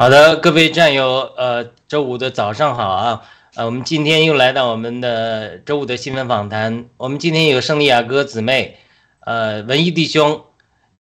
[0.00, 3.20] 好的，各位战友，呃，周五的早上好啊，
[3.54, 6.86] 呃，我们今天又来到我们的周五的新闻访谈。
[6.96, 8.78] 我们今天有圣地亚哥姊妹，
[9.26, 10.40] 呃，文艺弟兄，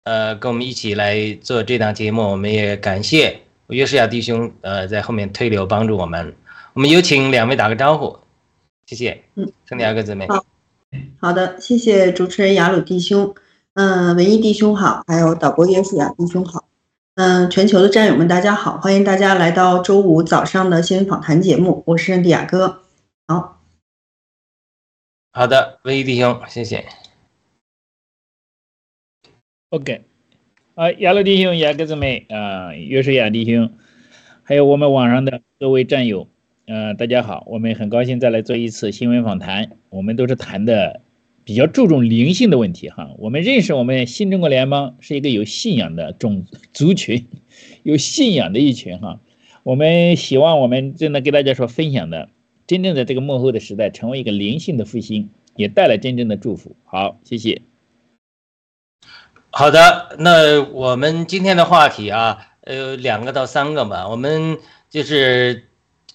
[0.02, 2.28] 呃，跟我们一起来做这档节目。
[2.28, 6.34] 我们也感谢约书亚弟兄，呃，在后面推流帮助我们。
[6.72, 8.18] 我们有请两位打个招呼，
[8.86, 9.22] 谢谢。
[9.36, 10.26] 嗯，圣地亚哥姊妹。
[10.26, 10.44] 好，
[11.20, 13.32] 好的，谢谢主持人雅鲁弟兄，
[13.74, 16.64] 嗯，文艺弟兄好，还有导播约书亚弟兄好。
[17.18, 22.84] 嗯，全球的战友们，大家好，欢迎大家来到周五早上的新闻访谈节目，我是迪亚哥。
[23.26, 23.60] 好，
[25.32, 26.84] 好的，威弟兄，谢谢。
[29.70, 30.04] OK，
[30.76, 33.72] 啊，亚乐弟兄、雅各姊妹啊，约书亚弟兄，
[34.44, 36.28] 还有我们网上的各位战友，
[36.68, 41.00] 呃，大家好，我们很高兴再来做一次新闻访谈，我们都是谈的。
[41.48, 46.44] 比较注重灵性的问题哈，我们认识我们新中国联邦是一个有信仰的种
[46.74, 47.26] 族群，
[47.84, 49.18] 有信仰的一群哈。
[49.62, 52.28] 我们希望我们真的给大家说分享的，
[52.66, 56.76] 真正的这个幕后的时代，成为一个灵性的复兴，也带来真正的祝福。
[56.84, 57.62] 好，谢谢。
[59.48, 64.58] 好的，那我们今天的话题啊，呃，两个到三个吧，我们
[64.90, 65.67] 就是。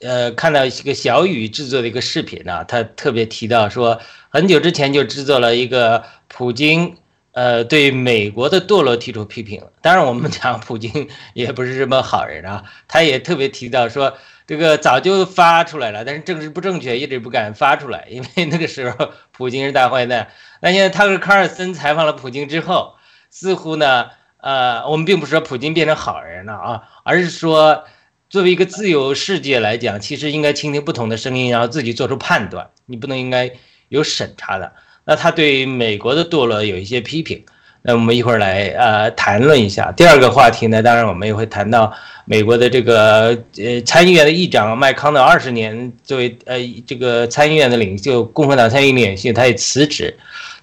[0.04, 6.98] 呃，看到一个小雨制作的一个视频呢，他特别提到说，很久之前就制作了一个普京，
[7.32, 9.64] 呃，对美国的堕落提出批评。
[9.82, 20.28] 当然，我们讲普京也不是什么好人啊，他也特别提到说，这个早就发出来了，但是政治不正确，一直不敢发出来，因为那个时候普京是大坏蛋。
[20.62, 22.96] 那现在他和卡尔森采访了普京之后，
[23.30, 24.10] 似乎呢，
[24.42, 27.86] 呃，我们并不是说普京变成好人了啊，而是说。
[28.34, 32.68] 作为一个自由世界来讲，其实应该倾听不同的声音，然后自己做出判断。
[32.88, 33.52] 你不能应该
[33.90, 34.74] 有审查的。
[35.06, 37.44] 那他对美国的堕落有一些批评。
[37.84, 39.92] 那我们一会儿来呃谈论一下。
[39.92, 41.94] 第二个话题呢，当然我们也会谈到
[42.26, 46.58] 美国的这个呃参议院的议长麦康的二十年作为呃
[46.88, 50.12] 这个参议院的领袖，共和党参议院领袖，他也辞职。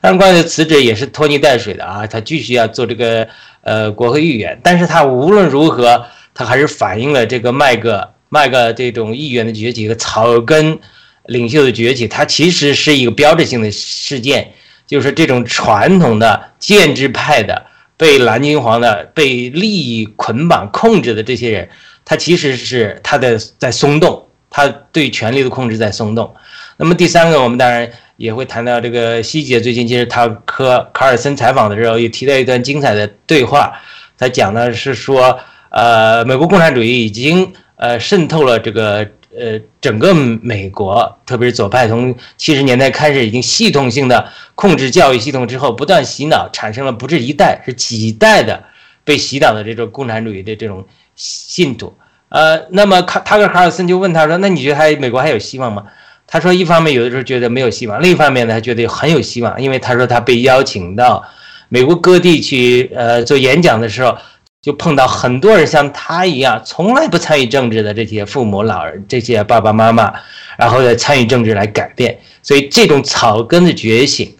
[0.00, 3.28] 但是关于辞职也是拖泥带水的啊，他继续要做这个
[3.62, 4.58] 呃国会议员。
[4.60, 6.04] 但是他无论如何。
[6.40, 10.78] 它还是反映了这个麦格麦格这种议员的崛起和草根
[11.26, 14.50] 领袖的崛起，它其实是一个标志性的事件，
[14.86, 17.66] 就是这种传统的建制派的
[17.98, 21.68] 被蓝金黄的被利益捆绑控制的这些人，
[22.06, 26.34] 他其实是他的在松动，他对权力的控制在松动。
[26.78, 27.86] 那么第三个，我们当然
[28.16, 33.78] 也会谈到这个希姐最近其实他和卡尔森采访的时候，也提到一段精彩的对话，
[34.16, 35.38] 他讲的是说。
[35.70, 39.06] 呃，美国共产主义已经呃渗透了这个
[39.36, 48.64] 呃整个美国，特别是左派，从七十年代开始，已经系统性的控制教育系统之后，不断洗脑，产生了不是一代，是几代的
[49.04, 50.84] 被洗脑的这种共产主义的这种
[51.14, 51.94] 信徒。
[52.30, 55.84] 呃，那么卡塔克卡尔森就问他说：“那你觉得还美国还有希望吗？”
[56.26, 61.24] 他说：“一方面有的时候觉得没有希望，另一方面呢，他觉得很有希望，因为他说他被邀请到
[61.68, 64.18] 美国各地去呃做演讲的时候。”
[64.62, 70.12] 就碰到很多人像他一样从来不参与政治的这些父母老人、这些爸爸妈妈，
[70.58, 72.18] 然后再参与政治来改变。
[72.42, 74.36] 所以这种草根的觉醒，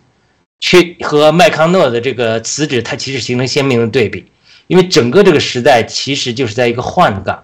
[0.59, 4.27] 去和麦康诺的这个辞职，它其实形成鲜明的对比。
[4.67, 7.43] 因为整个这个时代其实就是在一个换岗，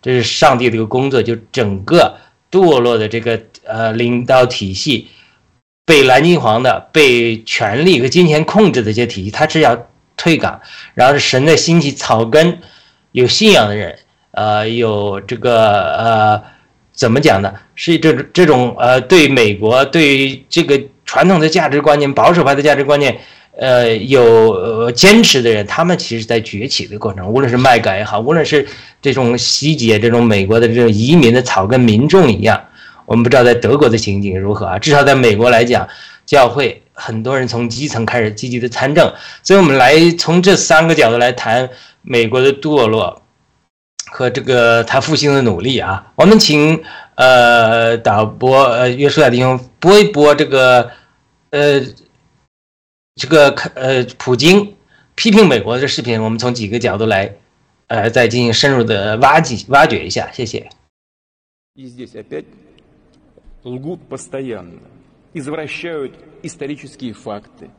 [0.00, 1.22] 这是上帝的一个工作。
[1.22, 2.16] 就整个
[2.50, 5.08] 堕落的这个呃领导体系，
[5.84, 9.86] 被蓝金黄的、被权力和金钱控制的一些体系，它是要。
[10.16, 10.60] 退岗，
[10.94, 12.58] 然后是神的兴起，草根
[13.12, 13.98] 有信仰的人，
[14.30, 16.42] 呃，有这个呃，
[16.92, 17.52] 怎么讲呢？
[17.74, 23.18] 是这种这种呃，对美国对这个传统的价值观念、保守派的价值观念，
[23.56, 28.66] 呃，有坚持的人，他们其实在崛起的过程，无论是麦改也好，无论是
[29.02, 32.62] 这种西解这种美国的这种移民的草根民众一样，
[33.06, 34.78] 我们不知道在德国的情景如何啊？
[34.78, 35.86] 至少在美国来讲，
[36.24, 36.80] 教会。
[36.94, 39.12] 很多人从基层开始积极的参政，
[39.42, 41.68] 所以我们来从这三个角度来谈
[42.02, 43.20] 美国的堕落
[44.12, 46.12] 和这个他复兴的努力啊。
[46.14, 46.82] 我们请
[47.16, 50.90] 呃导播呃约书亚弟兄播一播这个
[51.50, 51.80] 呃
[53.16, 54.74] 这个呃普京
[55.16, 57.34] 批评美国的视频，我们从几个角度来
[57.88, 60.68] 呃再进行深入的挖掘挖掘一下，谢谢。
[65.34, 67.70] Извращают исторические факты,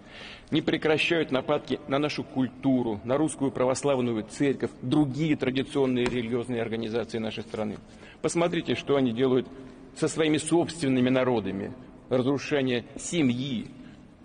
[0.52, 7.44] не прекращают нападки на нашу культуру, на русскую православную церковь, другие традиционные религиозные организации нашей
[7.44, 7.78] страны.
[8.22, 9.48] Посмотрите, что они делают
[9.96, 11.74] со своими собственными народами.
[12.10, 13.68] Разрушение семьи,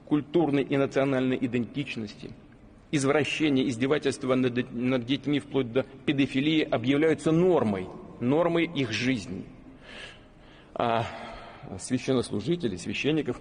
[0.06, 2.30] культурной и национальной идентичности.
[2.92, 7.86] извращение, издевательство над, над детьми вплоть до педофилии объявляются нормой,
[8.18, 9.44] нормой их жизни.
[10.74, 11.06] А
[11.78, 13.40] священнослужители, священников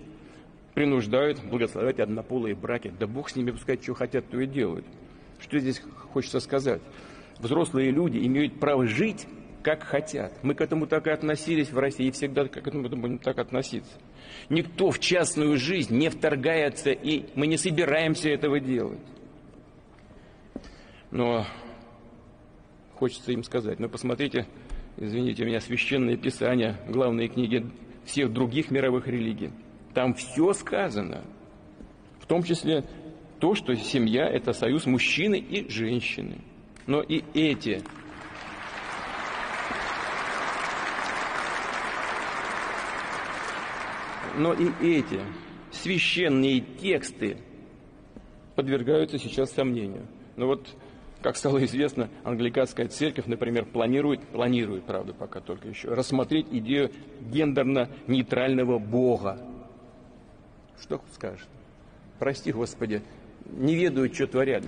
[0.74, 2.94] принуждают благословлять однополые браки.
[3.00, 4.86] Да Бог с ними пускай что хотят, то и делают.
[5.40, 5.82] Что здесь
[6.14, 6.82] хочется сказать?
[7.40, 9.28] Взрослые люди имеют право жить,
[9.64, 10.34] как хотят.
[10.44, 14.00] Мы к этому так и относились в России, и всегда к этому будем так относиться.
[14.50, 19.00] Никто в частную жизнь не вторгается, и мы не собираемся этого делать.
[21.12, 21.46] Но
[22.96, 24.48] хочется им сказать, ну посмотрите,
[24.98, 27.66] извините меня, священное писание, главные книги
[28.10, 29.52] всех других мировых религий.
[29.94, 31.24] Там все сказано,
[32.20, 32.84] в том числе
[33.40, 36.40] то, что семья– это союз мужчины и женщины.
[36.88, 37.84] Но и эти
[44.36, 45.20] но и эти
[45.72, 47.38] священные тексты
[48.56, 50.08] подвергаются сейчас сомнению.
[50.36, 50.68] Но вот
[51.22, 58.80] как стало известно, англиканская церковь, например, планирует, планирует, правда, пока только еще, рассмотреть идею гендерно-нейтрального
[58.80, 59.38] Бога.
[60.82, 61.46] Что скажешь?
[62.20, 63.02] Прости, Господи,
[63.46, 64.64] не ведают, что творят.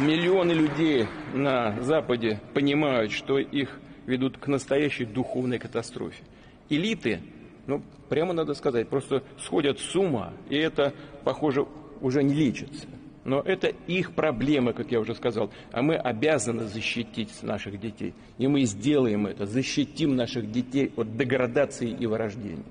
[0.00, 6.22] Миллионы людей на Западе понимают, что их ведут к настоящей духовной катастрофе.
[6.68, 7.20] Элиты
[7.66, 10.93] ну, прямо надо сказать, просто сходят с ума, и это,
[11.23, 11.65] похоже,
[12.01, 12.87] уже не лечится.
[13.23, 15.51] Но это их проблема, как я уже сказал.
[15.71, 18.15] А мы обязаны защитить наших детей.
[18.39, 22.63] И мы сделаем это, защитим наших детей от деградации и вырождения.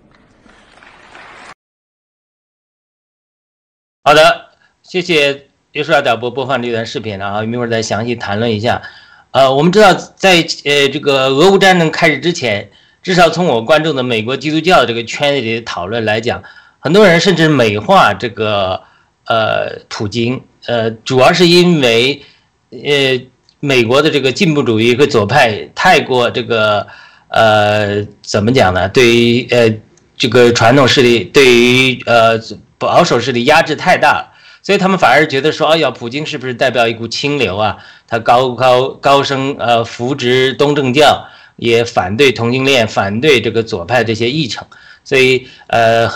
[4.03, 4.51] 好的，
[4.83, 8.83] 谢谢约书亚导播播放这段视频啊，我们一会儿再详细谈论一下。
[9.31, 12.69] 呃，我们知道，在呃这个俄乌战争开始之前，
[13.06, 16.42] 至少从我关注的美国基督教这个圈子里讨论来讲，
[16.80, 18.82] 很多人甚至美化这个
[19.28, 22.24] 呃普京，呃，主要是因为
[22.72, 23.22] 呃
[23.60, 26.88] 美国的这个进步主义和左派太过这个
[27.28, 28.90] 呃怎么讲呢？
[28.90, 29.72] 对于呃
[30.18, 32.40] 这个传统势力，对于呃
[32.80, 37.78] 保守势力压制太大了，所以他们反而觉得说，哎呀，普京是不是代表一股清流啊？
[38.08, 41.28] 他高高高声呃扶植东正教。
[41.58, 44.66] 也反对同性恋，反对这个左派这些议程，
[45.04, 46.10] 所以呃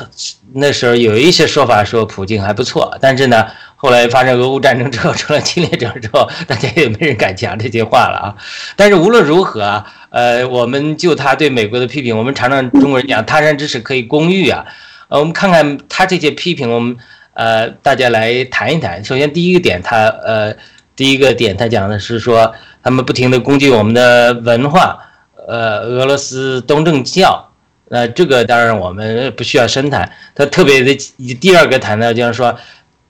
[0.54, 8.36] 那时候有一些说法说普京还不错，但是呢后来发生俄乌战争之后成了侵略者之后， 大家也没人敢讲这些话了啊。
[8.76, 14.66] 但是无论如何啊，呃我们就他对美国的批评，我们常常中国人讲他山之石可以攻玉啊，
[15.08, 16.98] 呃我们看看他这些批评，我们
[17.34, 19.02] 呃大家来谈一谈。
[19.06, 20.54] 首先第一个点，他呃
[20.98, 22.54] 第一个点他讲的是说
[22.84, 25.06] 他们不停的攻击我们的文化。
[25.50, 27.52] 呃，俄罗斯东正教，
[27.90, 30.08] 呃，这个当然我们不需要深谈。
[30.36, 30.96] 他特别的
[31.42, 32.56] 第二个谈到就是说，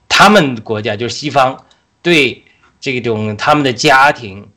[0.08, 1.66] 他们国家就是西方
[2.02, 2.42] 对
[2.80, 4.48] 这种他们的家庭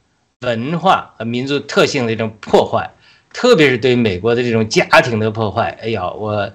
[0.42, 2.88] 文化和民族特性的一种破坏，
[3.32, 5.76] 特别是对美国的这种家庭的破坏。
[5.82, 6.48] 哎呀，我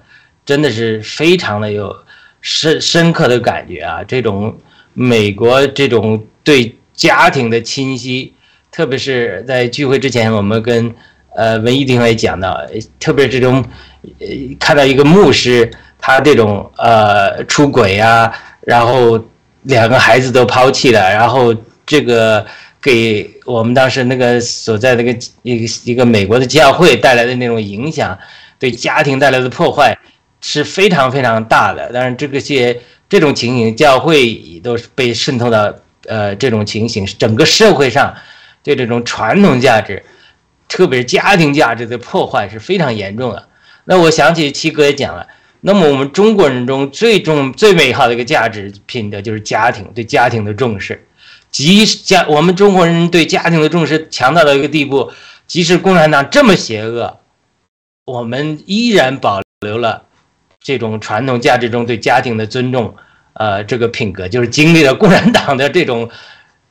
[0.46, 1.94] 真的是非常的有
[2.40, 4.02] 深深刻的感觉啊！
[4.02, 4.56] 这种
[4.94, 8.32] 美国这种对家庭的侵袭，
[8.70, 10.94] 特别是在聚会之前，我们跟。
[11.38, 12.60] 呃，文艺地方也讲到，
[12.98, 13.64] 特别这种，
[14.18, 14.26] 呃，
[14.58, 19.24] 看到一个牧师，他这种呃出轨啊，然后
[19.62, 21.54] 两个孩子都抛弃了，然后
[21.86, 22.44] 这个
[22.82, 28.18] 给我们当时那个所在那个一个一个美国的教会带来的那种影响，
[28.58, 29.96] 对家庭带来的破坏
[30.40, 31.88] 是非常非常大的。
[31.94, 32.76] 但是，这个些
[33.08, 35.72] 这种情形，教会都是被渗透到
[36.08, 38.12] 呃这种情形，整个社会上
[38.64, 40.02] 对这种传统价值。
[40.68, 43.48] 特别是家庭价值的破坏是非常严重的。
[43.84, 45.26] 那我想起七哥也讲了，
[45.62, 51.06] 那么我们中国人中最重、最美好的一个价值品德就是家庭，对家庭的重视。
[51.50, 55.10] 即使家我们中国人对家庭的重视强大到一个地步，
[55.46, 57.18] 即使共产党这么邪恶，
[58.04, 60.04] 我们依然保留了
[60.62, 62.94] 这种传统价值中对家庭的尊重。
[63.32, 66.10] 呃，这个品格就是经历了共产党的这种。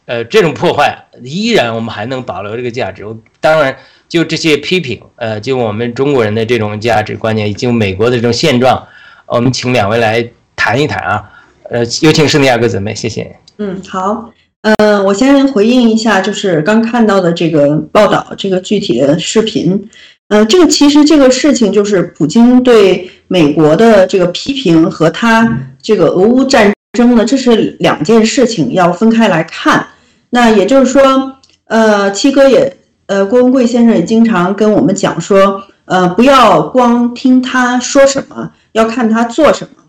[0.08, 3.06] 呃，这种破坏依然我们还能保留这个价值。
[3.42, 3.76] 当然，
[4.08, 8.88] 就这些批评，呃，就我们中国人的这种价值观念，以及美国的这种现状，
[9.26, 11.24] 我们请两位来谈一谈啊。
[11.70, 13.36] 呃，有请圣地亚哥姊妹，谢谢。
[13.58, 14.32] 嗯，好。
[14.62, 19.90] 呃，我先回应一下，就是刚看到的这个报道，这个具体的视频。
[20.30, 29.86] 呃，这个其实这个事情就是普京对美国的这个批评和他这个俄乌战争呢，这是两件事情，要分开来看。
[30.30, 39.84] 那也就是说，呃，七哥也，呃，郭文贵先生也经常跟我们讲说，呃，不要光听他说什么，要看他做什么。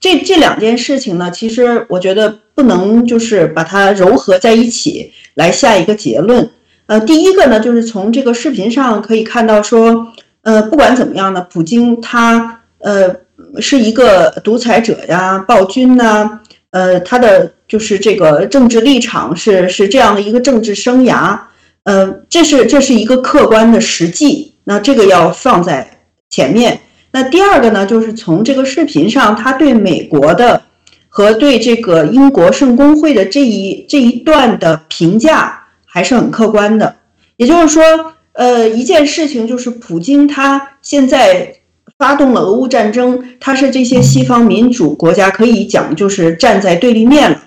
[0.00, 6.50] 这这两件事情呢，其实我觉得不能就是把它糅合在一起来下一个结论。
[6.86, 10.08] 呃，第一个呢，就是从这个视频上可以看到说，
[10.42, 13.14] 呃，不管怎么样呢，普京他呃
[13.60, 21.36] 是一个独裁者呀、暴君呐，呃，他的就是这个政治立场是是这样的一个政治生涯，
[21.82, 25.98] 呃，这是这是一个客观的实际，那这个要放在
[26.30, 26.82] 前面。
[27.10, 30.62] 那第二个呢，就是从这个视频上，他对美国的
[31.08, 35.60] 和对这个英国圣公会的这一这一段的评价。
[35.86, 36.96] 还是很客观的，
[37.36, 37.84] 也就是说，
[38.32, 41.54] 呃，一件事情就是普京他现在
[41.96, 47.40] 发动了俄乌战争，他是这些西方民主国家可以讲就是站在对立面了，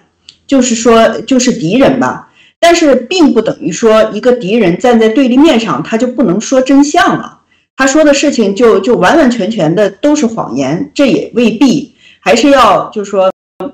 [0.48, 2.24] 就是说就是敌人吧。
[2.60, 7.42] 但是并不等于说一个敌人站在对立面上，他就不能说真相了，
[7.76, 13.32] 他说的事情就就完完全全的都是谎言，这也未必，还是要就是说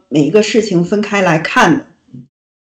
[0.10, 1.86] 每一个事情分开来看的。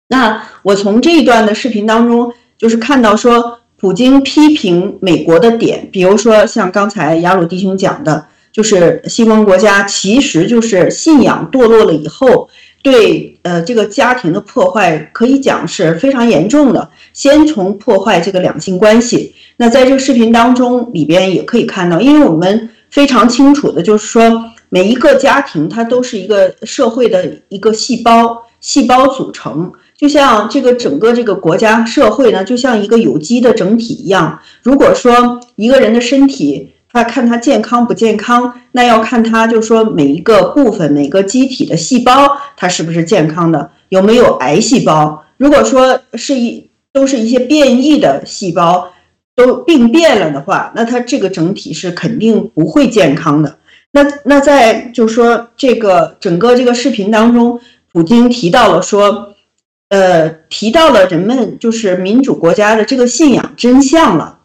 [0.10, 12.48] 那我从这一段的视频当中，就是看到说，普京批评美国的点，比如说像刚才雅鲁弟兄讲的，就是西方国家其实就是信仰堕落了以后，
[12.82, 16.90] 对呃这个家庭的破坏，可以讲是非常严重的。
[17.14, 29.72] 先从破坏这个两性关系，那在这个视频当中里边也可以看到，因为我们非常清楚的就是说，每一个家庭它都是一个社会的一个细胞，细胞组成。
[29.96, 34.40] 就像这个整个这个国家社会呢，就像一个有机的整体一样。
[34.64, 45.24] 如果说一个人的身体，他看他健康不健康，那要看他就说每一个部分、每个机体的细胞，它是不是健康的，有没有癌细胞。
[45.38, 48.91] 如果说是一都是一些变异的细胞，
[49.36, 53.57] 都病变了的话，那它这个整体是肯定不会健康的。
[53.91, 57.60] 那那在就是说这个整个这个视频当中，
[57.91, 59.29] 普京提到了说。
[59.93, 64.39] 呃，提到了人们就是民主国家的这个信仰真相了。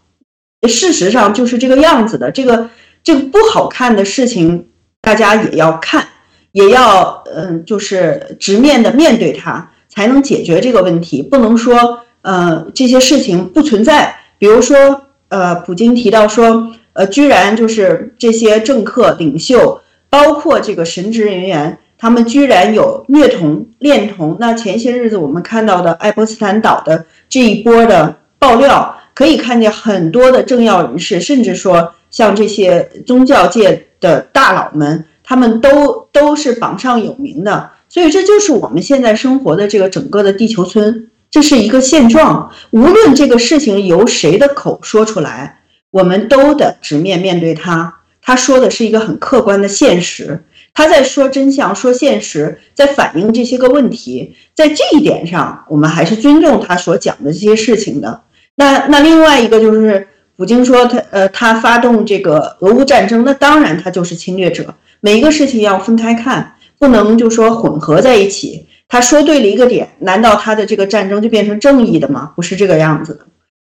[0.67, 2.31] 事实上就是这个样子的。
[2.31, 2.69] 这个
[3.03, 4.69] 这个不好看的事情，
[5.01, 6.07] 大家也要看，
[6.53, 11.23] 也要嗯，就是直面的面对它，才能解决这个问题。
[11.23, 14.17] 不能说呃这些事情不存在。
[14.39, 21.79] 比如说呃，普京提到说，呃，居然就是这些政客领袖，包括这个神职人员。
[21.99, 24.37] 他们居然有虐童、恋童。
[24.39, 37.71] 那前些日子我们看到的爱泼斯坦岛的这一波的爆料，可以看见很多的政要人士，甚至说像这些宗教界的大佬们，他们都都是榜上有名的。
[37.89, 42.53] 所以这就是我们现在生活的这个整个的地球村，这是一个现状。
[42.73, 48.01] 无论这个事情由谁的口说出来，我们都得直面面对它。
[48.21, 50.45] 他说的是一个很客观的现实。
[50.75, 58.21] 他在说真相，说现实，在反映这些个问题，在这一点上，我们还是尊重他所讲的这些事情的。
[58.57, 64.75] 那那另外一个就是，普京说他呃他发动这个俄乌战争，那当然他就是侵略者。
[65.01, 68.67] 每一个事情要分开看，不能就说混合在一起。
[68.89, 72.33] 他说对了一个点，难道他的这个战争就变成正义的吗？
[72.35, 73.21] 不是这个样子的。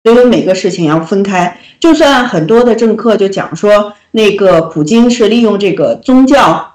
[0.04, 1.58] 所以每个事情要分开。
[1.78, 6.74] 就算很多的政客就讲说，那个普京是利用这个宗教。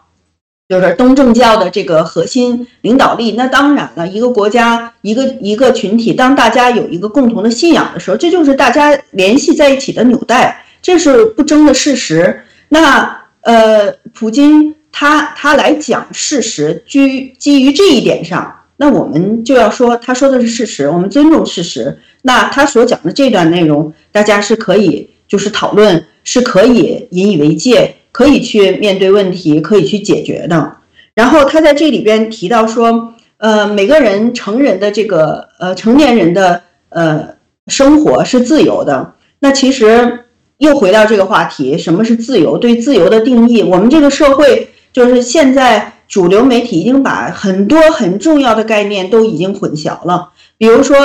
[0.70, 12.42] 就是东正教的这个核心领导力，那当然了，一个国家一个一个群体，当大家有一个共同的信仰的时候，这就是大家联系在一起的纽带，这是不争的事实。
[12.70, 22.00] 那呃，普京他他来讲事实，基基于这一点上，那我们就要说他说的是事实，我们尊重事实。
[22.22, 27.98] 那他所讲的这段内容，大家是可以就是讨论，是可以引以为戒。
[28.14, 30.78] 可以去面对问题，可以去解决的。
[31.14, 37.36] 然后他在这里边提到说，呃，每个人成人的这个呃成年人的呃
[37.68, 39.16] 生活是自由的。
[39.40, 40.26] 那其实
[40.60, 42.58] 又回到这个话题，什么是自由？
[42.58, 50.30] 对自由的定义，我们这个社会就是现在主流媒体已经把很多很重要的概念都已经混淆了。
[50.58, 50.96] 比如说，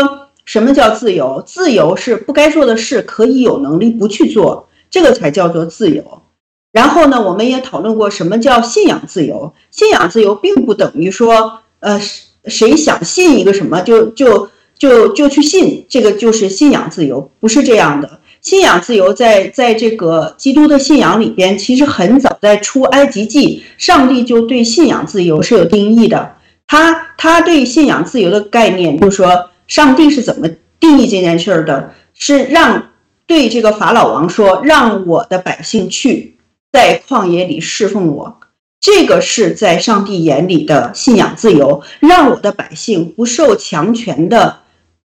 [0.45, 1.43] 什么叫自由？
[1.45, 6.23] 自由是不该做的事可以有能力不去做，这个才叫做自由。
[6.79, 9.53] 然后呢，我们也讨论过什么叫信仰自由。
[9.73, 12.01] 信仰自由并不等于说，呃，
[12.45, 18.21] 谁想信一个什么就就就就去信，这个就是信仰自由，不是这样的。
[18.41, 26.37] 信仰自由在在这个基督的信仰里边，其实很早在出埃及记，上帝就对信仰自由是有定义的。
[26.69, 30.47] 他他对信仰自由的概念，就是说，上帝是怎么
[30.79, 31.93] 定义这件事儿的？
[32.15, 32.91] 是让
[33.27, 36.38] 对这个法老王说，让我的百姓去。
[36.71, 38.41] 在旷野里侍奉我，
[38.81, 44.59] 这个是在上帝眼里的信仰自由，让我的百姓不受强权的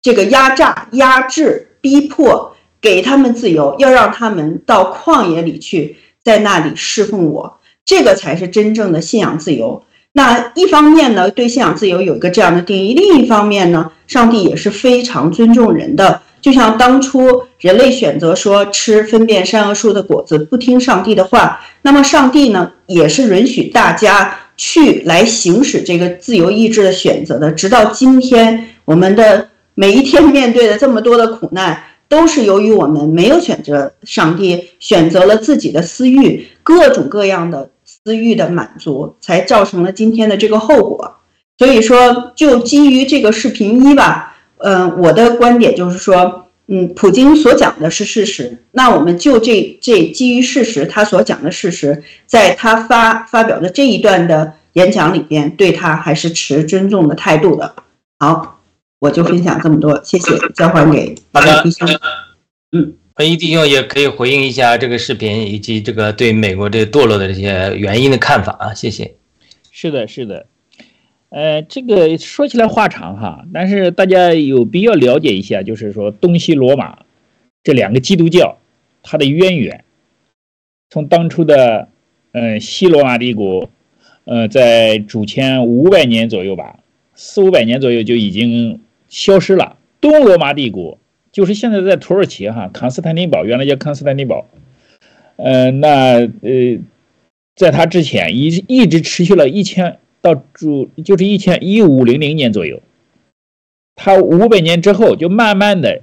[0.00, 9.82] 这个压榨、压制、逼迫，给他们自由，要让他们到旷野里去，在那里侍奉我，这个才是真正的信仰自由。
[10.12, 16.22] 那一方面呢，对信仰自由有一个这样的定义；另一方面呢，上帝也是非常尊重人的。
[16.40, 27.50] 就像当初人类选择说吃分辨善恶树的果子，不听上帝的话，那么上帝呢，也是允许大家去来行使这个自由意志的选择的。
[27.52, 41.16] 直到今天，我们的每一天面对的这么多的苦难，都是由于我们没有选择上帝，选择了自己的私欲，各种各样的私欲的满足，才造成了今天的这个后果。
[41.58, 44.36] 所以说，就基于这个视频一吧。
[44.60, 57.74] 嗯，我的观点就是说，嗯，普京所讲的是事实，那我们就这这基于事实，他所讲的事实，在他发发表的这一段的演讲里边，对他还是持尊重的态度的。
[58.18, 58.60] 好，
[58.98, 61.14] 我就分享这么多，谢谢，交还给
[61.62, 61.88] 弟兄。
[62.72, 69.14] 嗯，文一弟兄也可以回应一下这个视频以及这个对美国这堕落的这些原因的看法啊，谢谢。
[69.70, 70.46] 是的，是的。
[71.30, 77.00] 呃，这个说起来话长哈，但是大家有必要了解一下，就是说东西罗马
[77.62, 78.56] 这两个基督教
[79.02, 79.84] 它的渊源，
[80.88, 81.88] 从当初的
[82.32, 83.68] 嗯西罗马帝国，
[84.24, 86.78] 呃，在主前五百年左右吧，
[87.14, 89.76] 四五百年左右就已经消失了。
[90.00, 90.96] 东罗马帝国
[91.30, 94.46] 就是现在在土耳其哈，康斯坦丁堡原来叫康斯坦丁堡，
[95.36, 96.78] 呃，那呃，
[97.54, 99.98] 在他之前一一直持续了一千。
[100.34, 102.82] 到主就是一千一五零零年左右，
[103.94, 106.02] 他五百年之后就慢慢的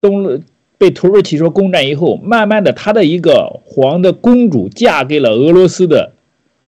[0.00, 0.42] 东
[0.78, 6.12] 被土耳其说攻占以后，慢慢的他的一个皇的公主嫁给了俄罗斯的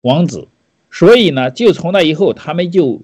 [0.01, 0.47] 王子，
[0.91, 3.01] 所以呢，就从那以后，他们就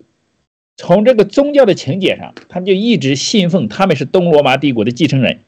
[0.76, 5.40] 从这个宗教的情节上，他们就一直信奉他们是东罗马帝国的继承人，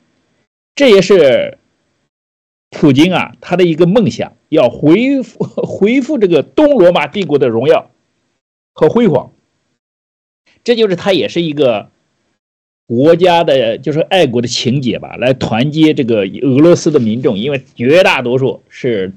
[0.73, 1.57] 这也是
[2.71, 4.33] 普京啊他的一个梦想。
[4.49, 7.91] 要恢复 恢复这个东罗马帝国的荣耀。
[8.79, 9.33] 和辉煌，
[10.63, 11.89] 这就是他也是一个
[12.87, 19.11] 国家的，就是爱国的情节吧，来团结这个俄罗斯的民众，因为绝大多数是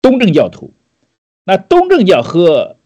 [0.00, 0.72] 东正教徒。
[1.44, 2.78] 那东正教和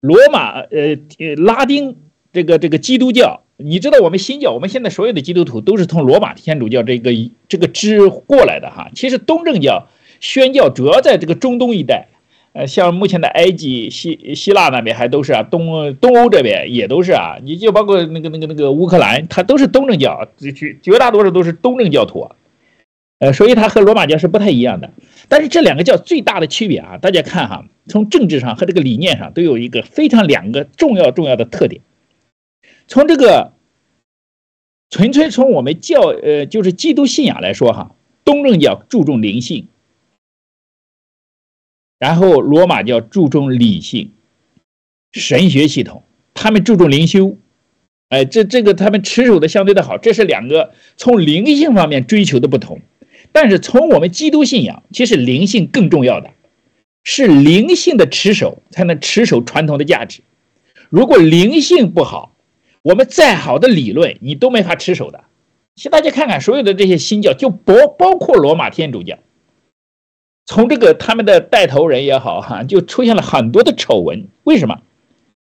[0.00, 0.98] 罗马呃
[1.36, 1.94] 拉丁
[2.32, 7.12] 这个这个基督教，你知道我们新教，我们现在所有的基督徒都是从罗马天主教这个
[7.46, 8.90] 这个支过来的哈。
[8.92, 9.86] 其实东正教。
[10.20, 12.08] 宣教主要在这个中东一带，
[12.54, 22.30] 呃，像目前的埃及、希希腊那边还都是啊，东东欧这边也都是啊，你就包括那个那个那个乌克兰，它都是东正教，绝绝大多数都是东正教徒，
[23.18, 24.90] 呃，所以它和罗马教是不太一样的。
[25.28, 31.82] 但是这两个教最大的区别啊，大家看哈，从政治上和这个理念上都有一个非常两个重要重要的特点。
[32.88, 33.52] 从这个
[34.88, 39.68] 纯粹从我们教呃就是基督信仰来说哈，东正教注重灵性。
[41.98, 44.12] 然后罗马教注重理性、
[45.12, 47.36] 神学系统，他们注重灵修，
[48.10, 52.80] 哎，这这个他们持守的相对的好，这是两个从灵性方面追求的不同。
[53.32, 56.30] 但是从我们基督信仰，其实灵性更重要的
[57.04, 60.20] 是灵性的持守才能持守传统的价值。
[60.88, 62.36] 如果灵性不好，
[62.82, 65.24] 我们再好的理论你都没法持守的。
[65.74, 69.18] 请大家看看所有的这些新教，就包包括罗马天主教。
[70.48, 74.28] 从这个他们的带头人也好哈，就出现了很多的丑闻。
[74.44, 74.80] 为什么？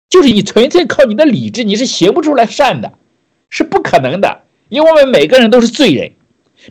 [0.10, 2.92] 就是你纯粹靠你的理智，你是行不出来善的，
[3.50, 4.42] 是不可能的。
[4.68, 6.12] 因为我们每个人都是罪人，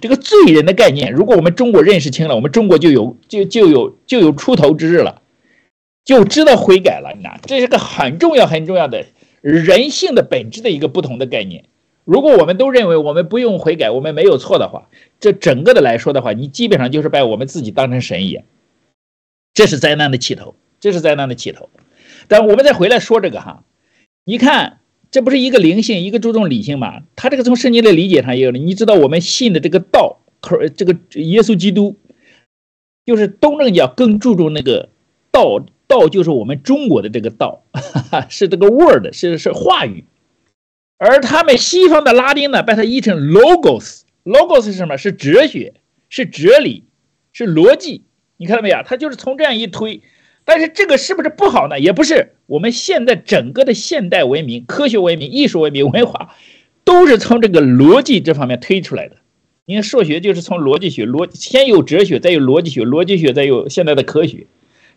[0.03, 5.23] 这个罪人的概念，如果我们中国认识清了，我们中国就有就就有就有出头之日了，
[6.05, 7.15] 就知道悔改了。
[7.17, 9.07] 你看，这是个很重要很重要的
[9.41, 11.65] 人性的本质的一个不同的概念。
[12.11, 14.89] 如果我们都认为我们不用悔改，我们没有错的话，
[15.21, 18.43] 这整个的来说的话，你基本上就是把我们自己当成神一样，
[19.55, 21.69] 这是灾难的起头，这是灾难的起头。
[22.27, 23.63] 但我们再回来说这个哈，
[24.25, 24.81] 你看，
[25.13, 27.03] 这不是一个灵性，一个注重理性嘛？
[27.15, 28.59] 他这个从圣经的理解上也有了。
[28.59, 31.97] 你知道我们信的这个道，可这个耶稣基督，
[33.07, 34.89] 就是东正教更注重那个
[35.31, 37.63] 道，道就是我们中国的这个道，
[38.29, 40.07] 是这个 word，是是话语。
[41.03, 44.99] 而他们西方的拉丁呢，把它译成 logos，logos 是什么？
[44.99, 45.73] 是哲学，
[46.11, 46.85] 是哲理，
[47.33, 48.03] 是逻辑。
[48.37, 48.83] 你看到没有？
[48.85, 50.03] 他就是从这样一推。
[50.45, 51.81] 但是这个是不是不好呢？
[51.81, 52.35] 也不是。
[52.45, 56.35] 我们现在整个的现代文明、科学文明、艺术文明、文化，
[56.85, 59.17] 都是从这个逻辑这方面推出来的。
[59.65, 64.47] 你看数学就是从逻辑学，逻先有哲学，再有逻辑学，逻辑学再有现在的科学。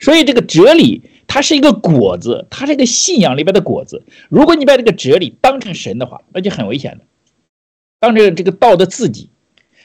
[0.01, 1.01] 所以这个哲理
[1.33, 4.03] 它是一个果子，它是一个信仰里边的果子。
[4.29, 7.05] 如果你把这个哲理当成神的话，那就很危险的，
[7.99, 9.31] 当成这个道的自己。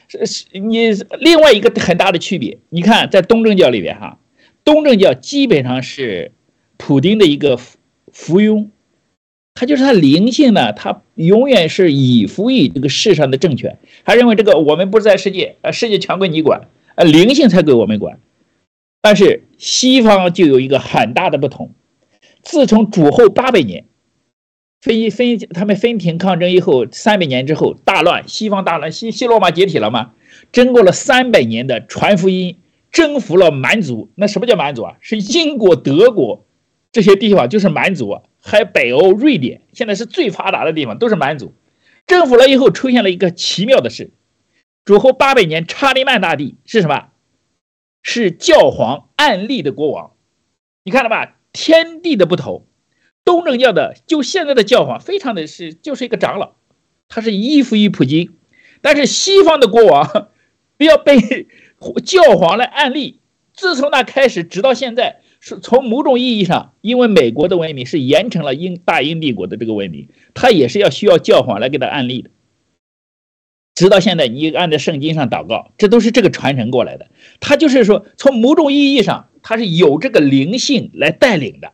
[0.07, 4.19] 是是，你另外一个很大的区别，你看在东正教里边哈，
[4.63, 6.33] 东正教基本上是
[6.77, 8.67] 普丁的一个附庸，
[9.55, 18.19] 他就是他灵性呢，他永远是以服于这个世上的政权，他认为这个我们不是在世界，呃，世界全归你管，呃，灵性才归我们管。
[19.01, 21.75] 但是西方就有一个很大的不同，
[22.41, 23.85] 自从主后八百年。
[24.81, 30.13] 分分他们分庭抗争以后，三百年之后大乱，西方大乱，西西罗马解体了吗？
[30.53, 32.57] 经过了三百年的传福音，
[32.89, 34.09] 征服了蛮族。
[34.15, 34.95] 那什么叫蛮族啊？
[35.01, 36.45] 是英国、德国
[36.93, 41.53] 这些地方就是蛮族啊，还有北欧、瑞典，现在是最发达的地方，都是蛮族。
[42.07, 44.11] 征服了以后，出现了一个奇妙的事：
[44.85, 47.08] 主后八百年，查理曼大帝是什么？
[48.01, 50.11] 是教皇暗立的国王。
[50.83, 51.35] 你看了吧？
[51.51, 52.65] 天地的不同。
[53.25, 56.53] 东正教的就现在的教皇非常的是就是一个长老，
[57.07, 58.31] 他是依附于普京，
[58.81, 60.29] 但是西方的国王
[60.77, 61.19] 不要被
[62.03, 63.19] 教皇来案例。
[63.53, 72.29] 自从那开始，直到现在，是从某种意义上，因为美国的文明是延承了英大英帝国的这个文明，他也是要需要教皇来给他案例的。
[73.79, 77.09] 直到现在，你按在圣经上祷告，这都是这个传承过来的。
[77.39, 81.71] 他就是说，从某种意义上，他是有这个灵性来带领的。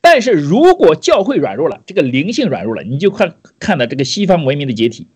[0.00, 5.06] 但是如果教会软弱了，这个灵性软弱了，你就看看到这个西方文明的解体，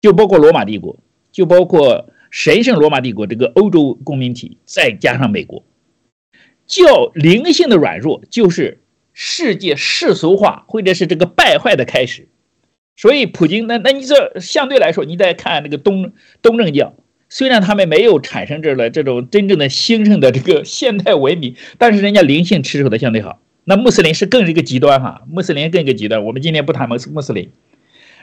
[0.00, 1.00] 就包括罗马帝国，
[1.32, 5.64] 就包括神圣罗马帝国这个欧洲公民体，再加上美国，
[6.68, 8.80] 教灵性的软弱就是
[9.12, 12.28] 世界世俗化或者是这个败坏的开始。
[12.96, 16.94] 所以普京，那那你这相对来说，你再看那个东东正教，
[17.28, 23.40] 虽然他们没有产生这了这种真正的兴盛的这个现代文明，但是人家灵性持守的相对好。
[23.64, 26.24] 那穆斯林是更是一个极端哈，穆斯林更一个极端。
[26.24, 27.50] 我们今天不谈穆斯穆斯林，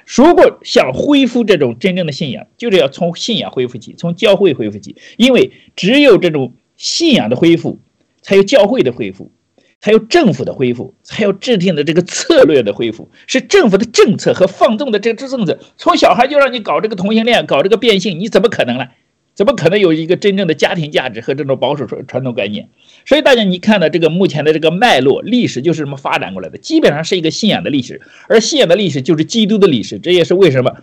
[0.06, 4.96] 如果想恢复这种真正的信仰，就是要从信仰恢复起，从教会恢复起。
[5.16, 7.80] 因为只有这种信仰的恢复，
[8.22, 9.32] 才有教会的恢复，
[9.80, 13.10] 才有政府的恢复，才有制定的这个策略的恢复。
[13.28, 18.88] 是政府的政策和放纵的这个政策，从小孩就让你搞这个同性恋，搞这个变性，你怎么可能呢？
[19.36, 22.70] 怎么可能有一个真正的家庭价值和这种保守传传统概念？
[23.06, 30.00] 所以大家你看到这个目前的这个脉络历史就是这么发展过来的，基本上是一个信仰的历史，而信仰的历史就是基督的历史。
[30.00, 30.78] 这也是为什么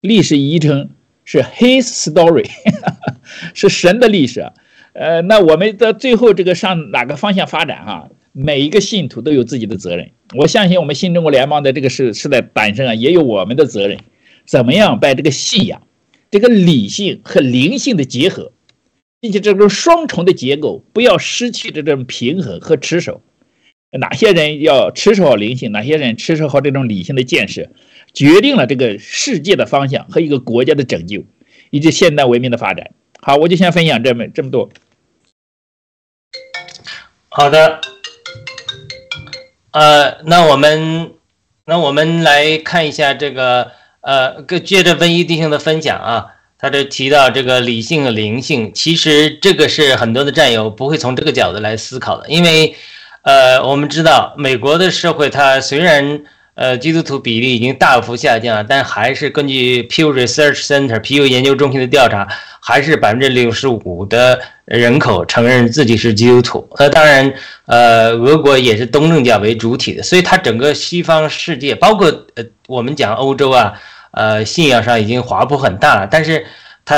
[0.00, 0.88] 历史遗称
[1.26, 2.48] 是 His story，
[3.52, 4.50] 是神的历史。
[4.94, 8.08] 呃，那我们的最后这个上哪个方向发展啊？
[8.32, 10.10] 每一个信徒都有自己的责任。
[10.36, 13.98] 我相信我们新中国联邦的这个时时代诞生啊，也有我们的责任。
[14.46, 15.82] 怎么样把这个信仰？
[16.30, 18.52] 这个理性和灵性的结合，
[19.20, 23.20] 并且这种双重的结构不要失去这种平衡和持守。
[23.98, 27.68] 哪些人要持守好灵性，哪些人持守好这种理性的建设，
[28.12, 31.24] 决定了这个世界的方向和一个国家的拯救，
[31.70, 32.92] 以及现代文明的发展。
[33.20, 34.70] 好，我就先分享这么这么多。
[37.28, 37.80] 好的，
[39.72, 41.12] 呃，那我们
[41.64, 43.72] 那我们来看一下这个。
[44.02, 46.28] 呃，接着文一弟兄的分享啊，
[46.58, 52.74] 他这提到这个理性和灵性，其实这个是很多的战友不会从这个角度来思考的，因为，
[53.20, 56.22] 呃，我们知道美国的社会，它虽然
[56.54, 62.28] 呃基督徒比例已经大幅下降，但还是根据 Pew Research Center 皮尤研究中心的调查，
[62.60, 66.68] 还是百分之六十五的人口承认自己是基督徒。
[66.78, 67.32] 那当然，
[67.66, 73.72] 呃，俄国也是东正教为主体的，所以它整个西方世界，包括呃我们讲欧洲啊。
[74.12, 76.44] 呃，信仰上已经滑坡很大了，但是
[76.84, 76.96] 它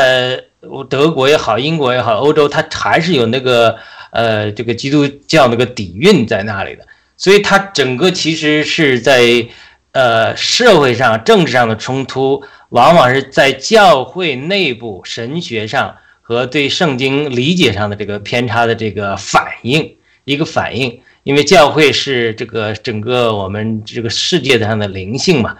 [0.88, 3.77] 德国也好，英国也好，欧洲它还是有那个
[4.12, 6.87] 呃这个基督教那个底蕴在那里的，
[7.22, 9.46] 所以它整个其实是在
[9.92, 25.56] 呃社会上、政治上的冲突，往往是在教会内部神学上和对圣经理解上的这个偏差的这个反应，一个反应，因为教会是这个整个我们这个世界上的灵性嘛。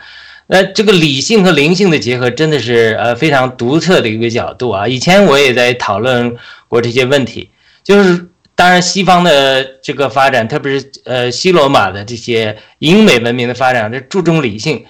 [0.49, 4.89] 那这个理性和灵性的结合真的是呃非常独特的一个角度啊！
[4.89, 7.51] 以前我也在讨论过这些问题，
[7.85, 14.85] 就是当然西方的这个发展，特别是呃西罗马的这些英美文明的发展，这注重理性，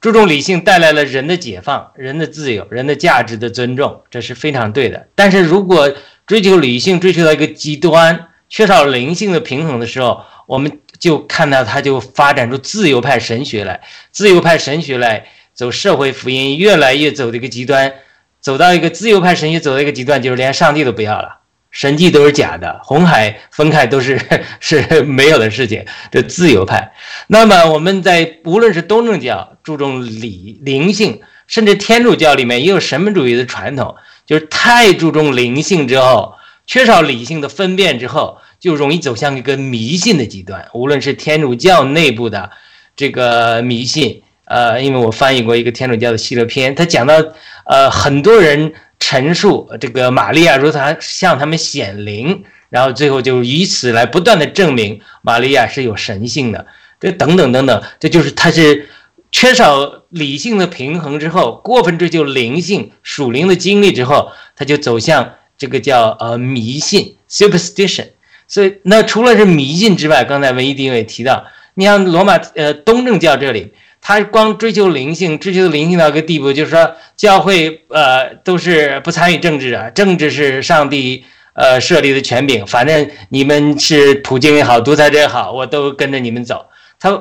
[0.00, 5.08] 注重理性带来了人的解放、人的自由、人的价值的尊重，这是非常对的。
[5.14, 5.92] 但是如果
[6.26, 10.80] 追求理性追求到一个极端，缺少灵性的平衡的时候，我们。
[10.98, 13.78] 就看到他就发展出自由派神学来，
[14.12, 17.92] 自由派神学来走社会福音，越来越走这个极端，
[18.40, 24.20] 走到一个自由派神学走到一个极端，就是连上帝都不要了，神迹都是假的，红海分开都是
[24.60, 25.84] 是没有的事情。
[26.10, 26.92] 这自由派，
[27.26, 36.34] 那么我们在无论是东正教注重理灵性，甚至天主教里面也有神秘主义的传统，就是太注重灵性之后，
[36.66, 40.68] 缺少理性的分辨之后，就容易走向一个迷信的极端。
[40.72, 42.50] 无论是天主教内部的
[42.96, 44.22] 这个迷信。
[44.48, 47.16] 呃，因为我翻译过一个天主教的系列片，他讲到，
[47.64, 56.66] 呃，很多人陈述这个玛利亚如她向他们显灵，然后最后就以此来不断的证明玛利亚是有神性的，
[56.98, 58.88] 这等等等等，这就是他是
[59.30, 68.08] 缺少理性的平衡之后，过分追求灵性属灵的经历之后，他就走向这个叫呃迷信 superstition。
[68.48, 73.72] 所以那除了是迷信之外，刚才文艺弟兄也提到，你像罗马呃东正教这里。
[74.08, 86.66] 他光追求灵性，追求灵性到一个地步，就是说教会呃都是不参与政治啊，政治是上帝呃设立的权柄，反正你们是普京也好，独裁者也好，我都跟着你们走。
[87.00, 87.20] 他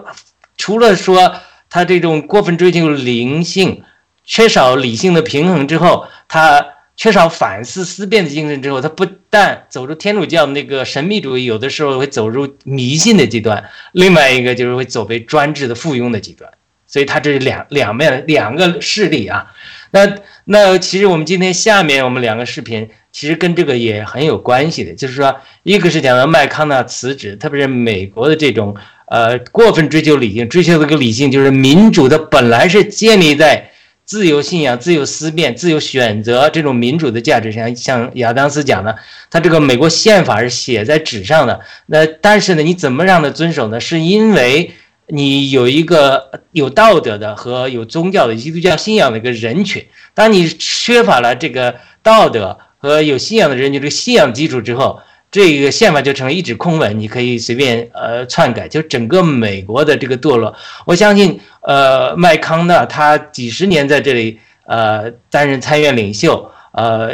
[0.60, 1.38] 除了说
[1.72, 3.82] 他这种过分追求灵性，
[4.24, 16.48] 缺少理性的平衡之后，他缺少反思思辨的精神之后，他不但走入天主教那个神秘主义，有的时候会走入迷信的极端，另外一个就是会走为专制的附庸的极端。
[16.96, 19.52] 所以它这是两两面两个事例啊，
[19.92, 28.74] 那那其实我们今天下面我们两个视频其实跟这个也很有关系的，就是说一个是讲到麦康纳辞职，特别是美国的这种
[29.08, 33.70] 呃过分追求理性，追求这个理性就是民主的本来是建立在
[34.06, 38.96] 自由信仰、自由思辨、自由选择这种民主的价值上，像亚当斯讲的，
[39.30, 43.82] 他这个美国宪法是写在纸上的，那但是呢，你怎么让他遵守呢？
[43.82, 44.72] 是因为。
[45.08, 58.68] 你有一个有道德的和有宗教的基督教信仰的一个人群，当你缺乏了这个道德和有信仰的人群这个信仰基础之后，这个宪法就成了一纸空文，你可以随便呃篡改。
[58.68, 67.12] 就整个美国的这个堕落，我相信呃麦康纳他几十年在这里呃担任参院领袖，呃，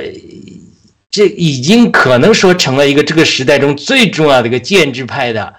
[1.10, 5.56] 这已经可能说成了一个这个时代中最重要的一个建制派的。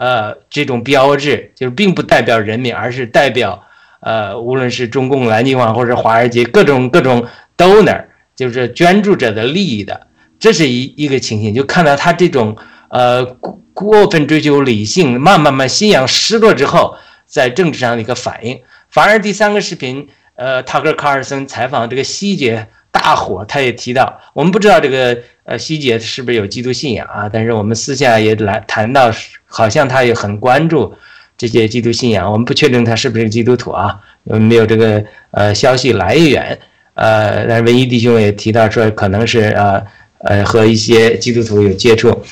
[0.00, 3.62] 呃，这种标志就是并不代表人民，而是代表
[4.00, 10.06] 呃，无论是中共蓝金网或者华尔街各种各种 donor，就是捐助者的利益的，
[10.38, 11.52] 这是一一个情形。
[11.52, 12.56] 就看到他这种
[12.88, 18.58] 呃过过分追求理性，慢慢慢信仰失落之后，在政治上的一个反应。
[18.88, 25.18] 反而第三个视频，呃，塔克·卡尔森采访这个希杰大火，他也提到，我们不知道这个。
[25.44, 27.28] 呃，希姐是不是有基督信仰啊？
[27.28, 29.10] 但是我们私下也来谈到，
[29.46, 30.94] 好像他也很关注
[31.36, 32.30] 这些基督信仰。
[32.30, 36.56] 我们不确定他是不是基督徒啊，没有这个呃消息来源。
[36.94, 39.84] 呃，但是文一弟兄也提到说，可能是呃
[40.18, 42.22] 呃和一些基督徒有接触。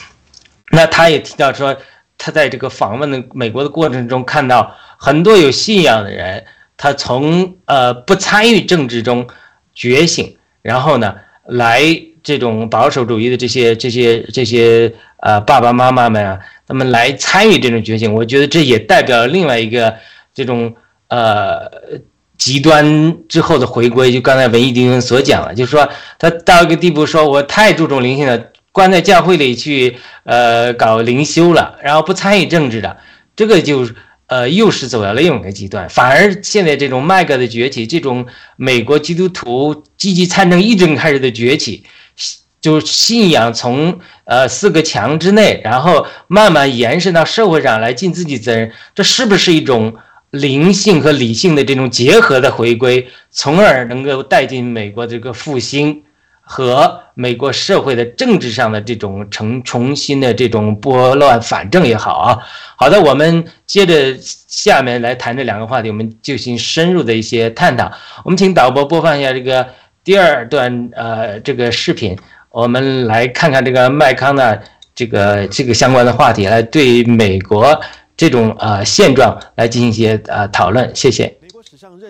[0.70, 1.76] 那他也提到说，
[2.16, 6.44] 他在这个访问的美国的过程中，看到很多有信仰的人，
[6.76, 9.26] 他从呃不参与政治中
[9.74, 10.36] 觉醒，
[10.68, 11.14] 然后呢
[11.46, 11.80] 来。
[12.20, 19.94] 这种保守主义的这些这些这些呃爸爸妈妈们啊，他们来参与这种觉醒，我觉得这也代表了另外一个
[20.34, 20.74] 这种
[21.08, 21.70] 呃
[22.36, 22.84] 极端
[23.28, 24.12] 之后的回归。
[24.12, 28.38] 就刚才文艺弟兄所讲了，就是说他到一个地步，说我太注重灵性了，
[28.70, 32.94] 关在教会里去呃搞灵修了，然后不参与政治的，
[33.34, 33.88] 这个就。
[34.28, 41.84] 呃，又是走到另一个极端，反而现在这种麦格的崛起，这种美国基督徒积极参政、一政开始的崛起，
[42.60, 49.94] 就信仰从呃四个墙之内，然后慢慢延伸到社会上来尽自己责任，这是不是一种
[50.30, 56.02] 灵性和理性的这种结合的回归，从而能够带进美国这个复兴？
[56.50, 62.38] 和美国社会的政治上的这种重重新的这种拨乱反正也好啊，
[62.74, 67.92] 好的，我们接着下面来谈这两个话题，我们进行深入的一些探讨。
[68.24, 69.68] 我们请导播播放一下这个
[70.02, 72.16] 第二段呃这个视频，
[72.50, 74.62] 我们来看看这个麦康的
[74.94, 77.78] 这个这个相关的话题，来对美国
[78.16, 80.90] 这种呃现状来进行一些呃讨论。
[80.94, 81.37] 谢谢。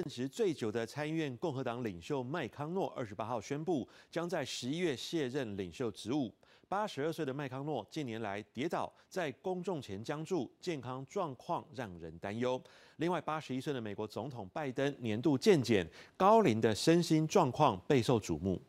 [0.09, 6.33] 职最久的参议院共和党领袖麦康诺二十八号宣布，将在十一月卸任领袖职务。
[6.69, 12.61] 八十二岁的麦康诺近年来跌倒，在公众前僵住，健康状况让人担忧。
[12.97, 18.61] 另外，八十一岁的美国总统拜登年度健检，高龄的身心状况备受瞩目。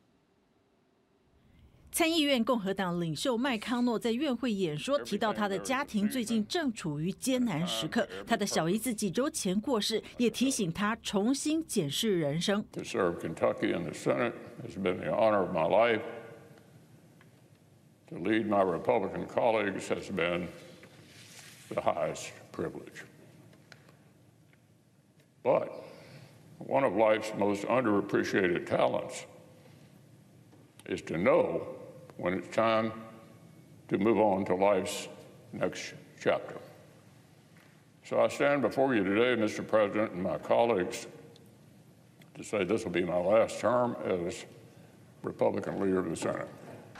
[1.93, 8.09] 参议院共和党领袖麦康诺在院会演说提到，他的家庭最近正处于艰难时刻。
[8.27, 12.65] 他的小姨子几周前过世，也提醒他重新检视人生。
[12.73, 14.33] To serve Kentucky in the Senate
[14.67, 16.03] has been the honor of my life.
[18.09, 20.49] To lead my Republican colleagues has been
[21.69, 23.05] the highest privilege.
[25.45, 25.69] But
[26.59, 29.27] one of life's most underappreciated talents
[30.87, 31.69] is to know
[32.20, 32.92] when it's time
[33.88, 35.08] to move on to life's
[35.54, 36.58] next chapter.
[38.04, 39.66] So I stand before you today, Mr.
[39.66, 41.08] President, and my colleagues,
[42.36, 44.46] to say this will be my last term as
[45.24, 46.48] Republican leader of the Senate.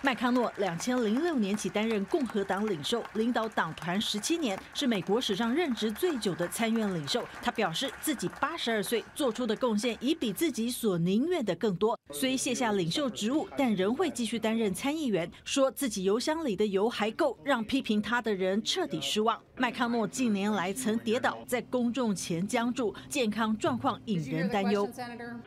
[0.02, 7.22] 麦康诺两千零六年起担任共和党领袖，领导党团十七年，是美国史上任职最久的参院领袖。
[7.42, 12.00] 他表示自己八十二岁做出的贡献已比自己所宁愿的更多。
[12.14, 15.30] 虽卸下领袖职务，但仍会继续担任参议员。
[15.44, 19.38] 说自己油箱里的油还够，让批评他的人彻底失望。
[19.58, 24.90] 麦康诺近年来曾跌倒，在公众前僵住，健康状况引人担忧。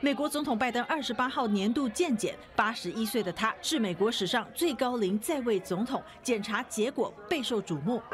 [0.03, 8.01] 美国总统拜登二十八号年度健检，八十一岁的他是美国史上最高龄在位总统，检查结果备受瞩目。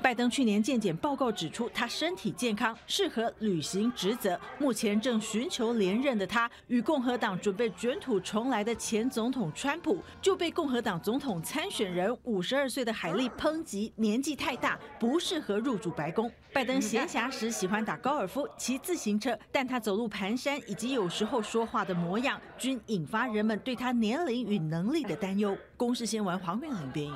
[0.00, 4.38] 拜登去年健检报告指出，他身体健康，适合履行职责。
[4.58, 16.30] 目前正寻求连任的他，与共和党准备卷土重来的前总统川普，就被共和党总统参选人五十二岁的海利抨击年纪太大，不适合入主白宫。
[16.52, 25.56] 拜登闲暇时喜欢打高尔夫、骑自行车，但他走路蹒跚以及有时候说话的模样，均引发人们对他年龄与能力的担忧。
[25.76, 27.12] 公视新闻黄韵玲编译。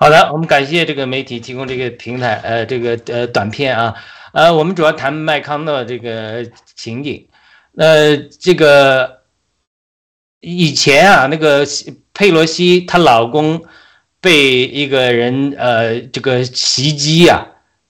[0.00, 3.92] 好的，我们感谢这个媒体提供这个平台，呃，这个呃短片啊，
[4.32, 7.26] 呃，我们主要谈麦康诺这个情景，
[7.76, 9.22] 呃，这个
[10.38, 11.66] 以前啊，那个
[12.14, 13.60] 佩洛西她老公
[14.20, 17.44] 被一个人呃这个袭击呀，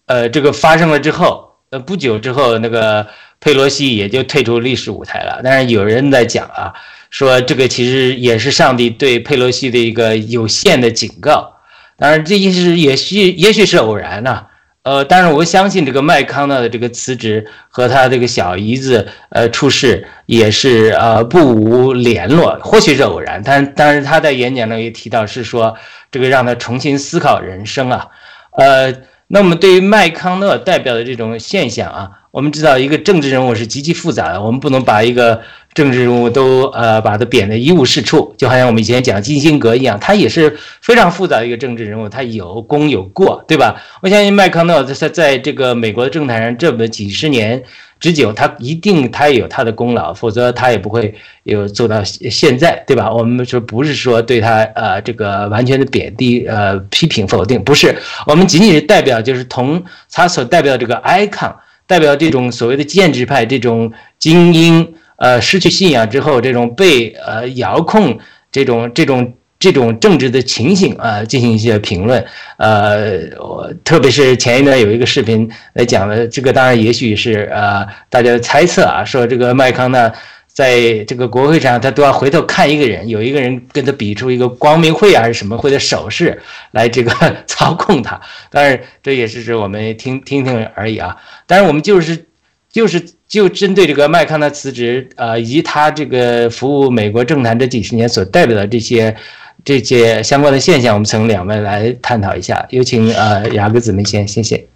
[0.07, 3.07] 呃，这个发生了之后，呃，不久之后，那个
[3.38, 5.42] 佩洛西也就退出历史舞台了。
[5.44, 6.73] 但是有人在讲啊，
[7.11, 11.57] 说这个其实也是上帝对佩洛西的一个有限的警告。
[12.00, 14.46] 当然，这也是也许也许是偶然呐，
[14.84, 25.76] 呃，但是我相信这个麦康纳的这个辞职和他这个小姨子呃出事也是呃不无联络，或许是偶然，但但是他在演讲中也提到是说
[26.12, 28.06] 这个让他重新思考人生啊，
[28.52, 28.94] 呃，
[29.26, 35.42] 那么对于麦康纳代表的这种现象啊，我们知道一个政治人物是极其复杂的，我们不能把一个。
[35.79, 43.81] 政治人物都呃把他贬得一无是处，就好像我们以前讲基辛格一样，他也是非常复杂的一个政治人物，他有功有过，对吧？
[44.03, 47.62] 我相信麦康诺在在这个美国的政坛上这么几十年
[48.01, 51.14] 之久，他一定他也有他的功劳，否则他也不会
[51.45, 53.12] 有做到现在，对吧？
[53.12, 57.95] 我们说不是说对他呃这个完全的贬低呃批评否定，不是，
[58.26, 61.55] 我们仅仅是代表就是同他所代表这个 icon，
[61.87, 64.95] 代表这种所谓的建制派这种精英。
[65.19, 68.16] 呃，失去信仰之后，这种被呃遥控，
[68.53, 72.25] 这种这种这种政治的情形啊，进行一些评论。
[72.57, 80.12] 呃，我特别是前一段有一个视频来讲的，这个当然也许是呃大家的猜测啊，说这个麦康呢，
[80.47, 86.41] 在这个国会上他都要回头看一个人，有一个人跟他比出一个光明会还是什么会的手势
[86.71, 87.12] 来这个
[87.49, 88.21] 操控他。
[88.51, 91.16] 当然这也是指我们听听听而已啊。
[91.45, 92.27] 但是我们就是
[92.71, 93.05] 就是。
[93.29, 99.14] 就针对这个麦康的辞职，呃，以及他这个服务美国政坛这几十年所代表的这些
[99.62, 102.66] 这些相关的现象，我们从两位来探讨一下。
[102.70, 104.66] 有请呃雅各姊妹先，谢谢。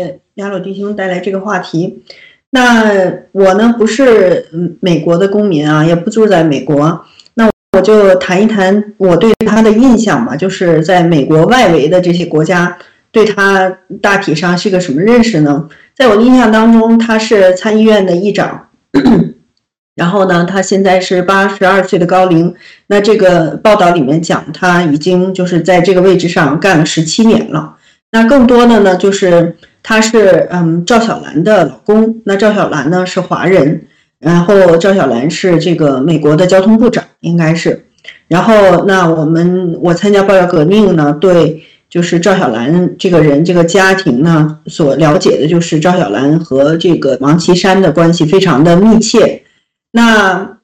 [0.00, 2.02] 呃，雅鲁弟兄带来这个话题。
[2.50, 2.90] 那
[3.32, 4.48] 我呢不是
[4.80, 7.04] 美国的公民啊，也不住在美国。
[7.34, 12.78] 那我就谈一谈我对他的印象吧，就是在美国外围的这些国家。
[13.10, 13.68] 对他
[14.02, 15.68] 大体上是个什么认识呢？
[15.98, 18.68] 在我的印象当中，他是参议院的议长，
[19.96, 22.54] 然后呢，他现在是八十二岁的高龄。
[22.86, 27.74] 那这个报道里面讲，他已经就是在这个位置上干了十七年了。
[28.12, 32.22] 那更多的呢，就是他是嗯赵小兰的老公。
[32.24, 33.88] 那赵小兰呢是华人，
[34.20, 37.86] 然后赵小兰是这个美国的交通部长，应该是。
[38.28, 41.64] 然后那我们我参加爆料革命呢，对。
[41.90, 49.42] 就是赵小兰这个人，这个家庭呢，所了解的就是赵小兰和这个王岐山的关系非常的密切。
[49.92, 50.58] 那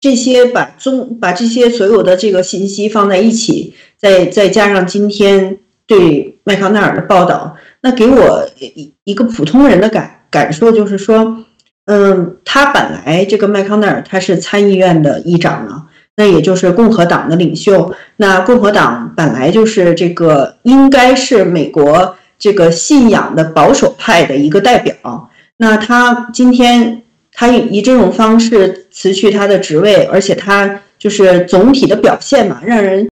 [0.00, 11.44] 这些把中把这些所有的这个信息放在一起，再再加上今天对麦康奈尔的报道，那给我一一个普通人的感感受就是说，
[11.86, 15.86] 嗯，他本来这个麦康奈尔他是参议院的议长啊。
[16.16, 17.94] 那也就是共和党的领袖。
[18.16, 25.28] 那共和党本来就是这个应该是美国这个信仰的保守派的一个代表。
[25.58, 27.02] 那他今天
[27.32, 33.08] 他以以这种方式辞去他的职位，而且他就是总体的表现嘛，让人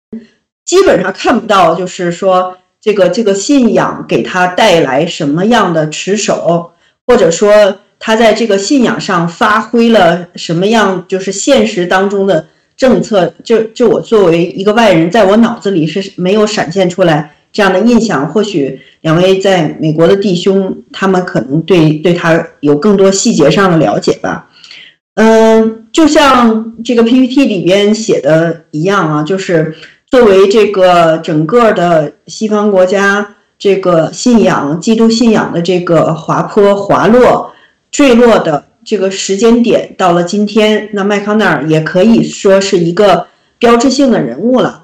[0.65, 6.73] 基本上看不到，就是说这个这个信仰给他带来什么样的持守，
[7.07, 12.47] 或者说他在这个信仰上发挥了什么样，就是现实当中的。
[12.77, 18.29] 政策就就我作为一个外人，在我脑子里是没有闪现出来这样的印象。
[18.29, 24.51] 或许两位在美国的弟兄，他们可能对对他有更多细节上的了解吧。
[25.15, 29.77] 嗯，就像这个 PPT 里边写的一样啊，就是
[30.09, 37.53] 作为这个整个的西方国家这个信仰基督信仰的这个滑坡滑落
[37.93, 38.64] 坠落的。
[38.85, 43.27] 这个时间点到了今天，那麦康奈尔也可以说是一个
[43.59, 44.83] 标志性的人物了。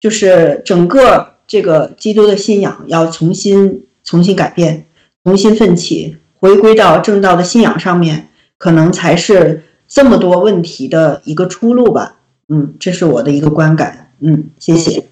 [0.00, 4.86] 就是整个这个基督的信仰要重新、重新改变、
[5.22, 8.28] 重新奋起，回归到正道的信仰上面，
[8.58, 12.16] 可能才是这么多问题的一个出路吧。
[12.48, 14.10] 嗯，这是我的一个观感。
[14.18, 15.06] 嗯，谢谢。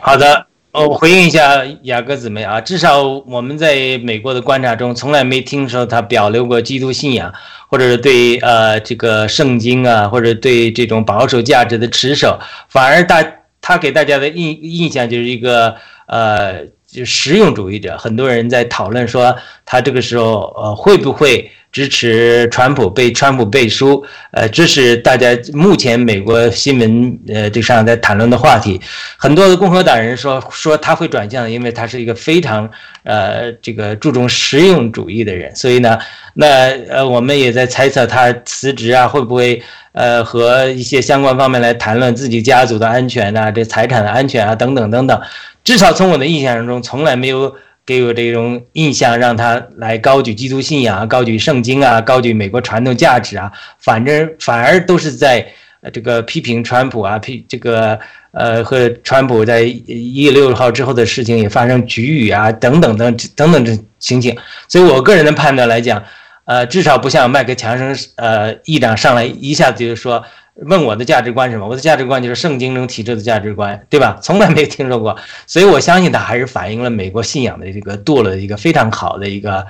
[0.00, 0.49] 好的。
[0.72, 7.32] 哦，我回应一下雅各姊妹啊，至少我们在美国的观察中，从来没听说他表留过基督信仰，
[7.68, 13.24] 或者是对呃这个圣经啊，或者对这种保守价值的持守，反而大
[13.60, 15.74] 他给大家的印印象就是一个
[16.06, 17.98] 呃就实用主义者。
[17.98, 21.50] 很多人在讨论说他这个时候呃会不会。
[21.72, 28.80] 支持川普被川普背书，呃，这是大家目前美国新闻呃这上在谈论的话题。
[29.16, 32.68] 很多的共和党人说说他会转向，因为他是一个非常
[33.04, 35.54] 呃这个注重实用主义的人。
[35.54, 35.96] 所以呢，
[36.34, 36.46] 那
[36.88, 39.62] 呃我们也在猜测他辞职啊会不会
[39.92, 45.20] 呃和一些相关方面来谈论自己家族的安全啊，这财产的安全啊等等等等。
[45.62, 47.54] 至少从我的印象中，从来没有。
[47.86, 55.46] 给我这种印象，让他来高举基督信仰啊，高举圣经啊，高举美国传统价值啊，反正反而都是在
[55.92, 57.98] 这个批评川普啊，批这个
[58.32, 64.36] 呃和川普在一月六号之后的事情也发生局域啊，等等等等等这情形。
[64.68, 66.02] 所以我个人的判断来讲，
[66.44, 70.24] 呃，至少不像麦克强生呃议长上来一下子就说。
[70.66, 71.66] 问我的价值观是什么？
[71.66, 74.18] 我的价值观就是圣经中提出的价值观，对吧？
[74.22, 79.66] 从来没有听说过，所以我相信它还是反映了美国信仰的这个堕落的一个非常好的一个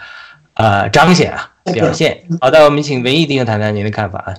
[0.55, 2.25] 呃彰显啊表现。
[2.41, 4.35] 好的，我们请文艺弟兄谈谈您的看法啊。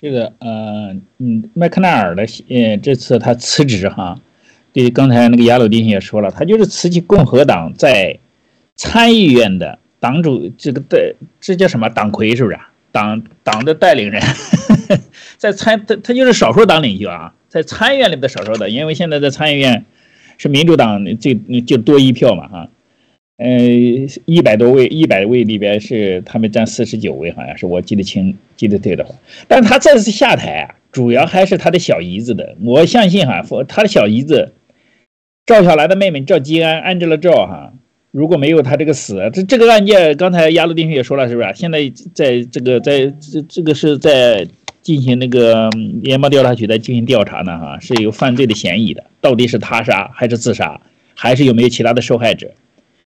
[0.00, 4.18] 这个，呃，嗯，麦克奈尔的呃这次他辞职哈，
[4.72, 8.18] 对刚才那个雅鲁弟兄也说了，他就是辞去共和党在
[8.76, 12.58] 参议院的党主这个代这叫什么党魁是不是？
[12.92, 14.22] 党党的带领人。
[15.38, 19.84] 在参他他就是少数党领袖啊，在参议院里的少数的，因为现在在参议院
[20.38, 22.68] 是民主党最就多一票嘛哈，
[23.38, 23.48] 呃
[24.24, 29.14] 一百多位一百位里边是他们占四十九位，好像是我记得清记得对的话，
[29.48, 34.52] 但他这次下台啊，主要还是他的小姨子的，我相信哈，他的小姨子
[35.46, 37.72] 赵小兰的妹妹赵吉安安置了赵哈。
[38.10, 41.52] 如果没有他这个死，这这个案件，刚才亚鲁丁兄也说了，是不是？
[41.56, 44.46] 现在在这个在这这个是在
[44.84, 45.70] 进行那个
[46.02, 50.78] 联邦调查局在进行调查呢，哈，是有犯罪的嫌疑的，到底是他杀还是自杀，
[51.14, 52.50] 还是有没有其他的受害者？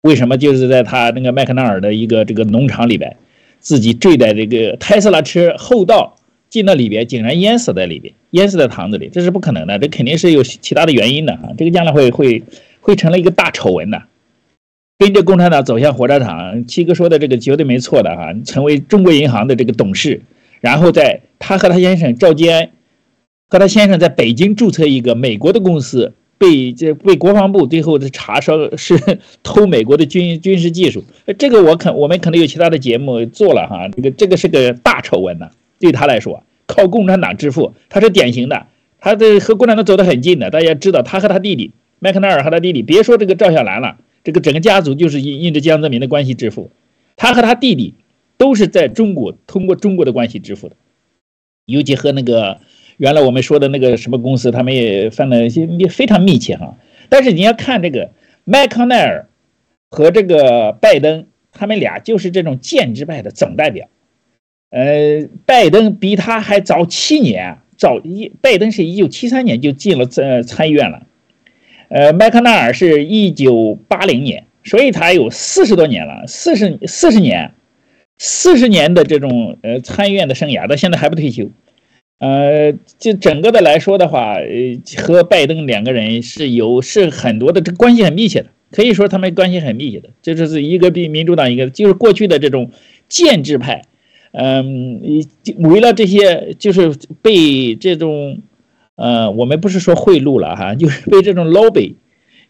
[0.02, 3.16] 为什么就是在他那个麦克纳尔的一个这个农场里边，
[3.60, 6.18] 自己坠在这个特斯拉车后道
[6.50, 12.44] 进到里边，竟然淹死在里边，淹死在塘子里，这是不可能的，这肯定是有其他的原因的哈，这个将来会会
[12.82, 14.02] 会成了一个大丑闻的。
[15.00, 20.22] 跟着共产党走向火车场，七哥说的这个绝对没错的哈，成为中国银行的这个董事，
[20.62, 22.72] 然后在他和他先生赵坚
[23.50, 31.04] 和他先生在北京注册一个美国的公司，被这被国防部最后的查说是偷美国的军军事技术，
[31.38, 35.50] 这个我可我们可能有其他的节目做了哈，这个这个是个大丑闻呐，
[35.80, 38.68] 对他来说靠共产党致富，他是典型的，
[39.00, 43.98] 他的和共产党走得很近的，大家知道他和他弟弟麦克奈尔和他弟弟，别说这个赵小兰了。
[44.24, 46.70] 这个整个家族就是因因着江泽民的关系致富，
[47.18, 47.96] 他和他弟弟
[48.42, 50.76] 都是在中国通过中国的关系支付的，
[51.68, 52.58] 尤其和那个
[52.98, 56.76] 原来我们说的那个什么公司，他们也犯了也非常密切哈。
[57.08, 58.10] 但是你要看这个
[58.44, 59.28] 麦康奈尔
[59.92, 63.88] 和这个拜登，他们俩就是这种建制派的总代表。
[64.72, 71.06] 呃，拜登比他还早七年，早一拜登是一九七三年就进了参参议院了。
[71.90, 77.52] 呃，麦克纳尔是一九八零年，所以他有四十多年了，四十四十年，
[78.24, 81.50] 四十年的这种呃参议院的生涯，到现在还不退休。
[82.20, 90.10] 呃，就整个的来说的话，呃，和拜登两个人是有是很多的这关系很密切的，可以说他们关系很密切的。
[90.22, 92.70] 这就是一个比民主党一个，就是过去的这种
[93.10, 93.86] 建制派，
[94.34, 95.02] 嗯，
[95.58, 96.94] 为了这些就是
[97.24, 98.38] 被这种，
[98.98, 101.96] 呃，我们不是说贿赂了哈，就是被这种 lobby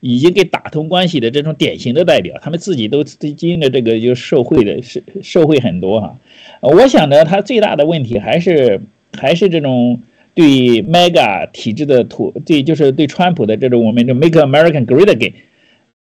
[0.02, 6.20] 已经给打通关系的这种典型的代表，他们自己都经历了这个就受贿的，是受贿很多哈。
[6.60, 8.82] 我想呢，他最大的问题还是。
[9.14, 10.02] 还是这种
[10.34, 10.46] 对
[10.84, 15.34] mega 体制的土，对就是对川普的这种我们这 make American great again，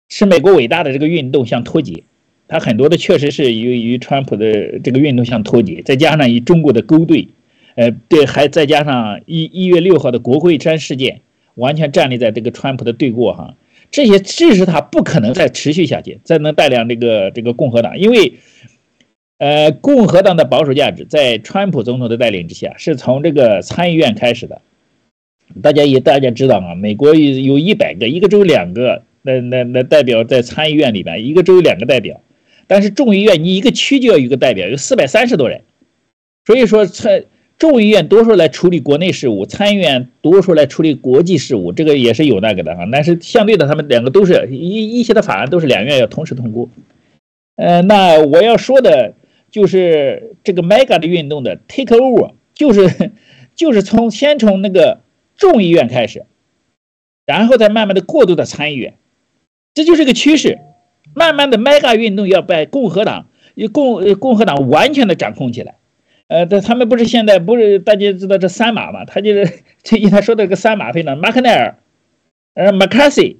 [0.10, 2.04] 使美国伟大的这个运动相脱节，
[2.48, 7.28] 他很多的确实是由于川普的这个运动相脱节，再加上与中国的勾兑，
[7.74, 11.22] 呃，对，还再加上一一月六号的国会山事件，
[11.56, 13.56] 完全站立在这个川普的对过哈，
[13.92, 18.34] 这些致使他不可能再持续下去，再能带领这个这个共和党，因为。
[19.44, 24.62] 呃，共和党的保守价值在川普总统的带领之下，是从这个参议院开始的。
[25.64, 32.22] 大家也大家知道啊，美国有有一百个，一个州两个，那那那代表在参议院里边，一个州有两个代表。
[32.68, 35.64] 但是众议院你一个区就要一个代表，有四百三十多人。
[36.46, 37.24] 所以说，参
[37.62, 42.90] 众议院多数来处理国内事务，参议院多数来处理国际事务，这个也是有那个的哈。
[42.92, 46.68] 但是相对的，他们两个都是一一些的法案都是两院要同时通过。
[47.58, 49.14] 呃，那我要说的。
[49.52, 53.12] 就是这个 mega 的运动的 take over，就是
[53.54, 55.02] 就是从先从那个
[55.36, 56.24] 众议院开始，
[57.26, 58.94] 然后再慢慢的过渡到参议院，
[59.74, 60.60] 这就是个趋势。
[61.14, 63.28] 慢慢的 mega 运动要被共和党
[63.74, 65.76] 共共和党完全的掌控起来。
[66.32, 69.04] 呃，他他们不是现在不是大家知道这三马嘛？
[69.04, 69.52] 他就是
[69.84, 71.76] 这一他说的这个三马非常，马克奈尔，
[72.54, 73.36] 呃，McCarthy，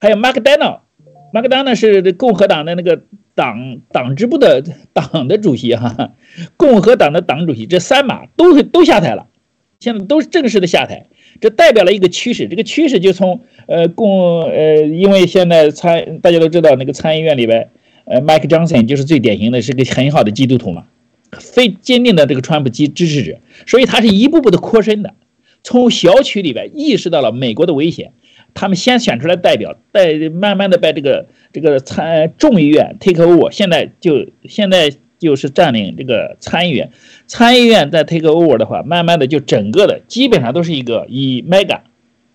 [0.00, 0.80] 还有 McDonald。
[1.32, 3.02] 麦克丹诺是共和党的那个
[3.36, 6.12] 党党支部的党的主席哈，
[6.56, 9.28] 共和党的党主席，这三马都都下台了，
[9.78, 11.06] 现在都是正式的下台，
[11.40, 17.70] 这代表了一个趋势，这个趋势就从呃共呃，因为现在参大家都知道那个参议院里边，
[18.06, 20.86] 呃，Mike Johnson 就是最典型的是个很好的基督徒嘛，
[21.38, 25.14] 非坚定的这个川普基支持者，所以他是一步步的扩身的，
[25.62, 28.12] 从小区里边意识到了美国的危险。
[28.52, 36.90] 他们先选出来代表，带慢慢的把这个这个参众议院 take over，现在就现在就是占领这个参议院，
[37.28, 41.78] 参议院在 take over 的话，慢慢的就整个的基本上都是一个以 mega，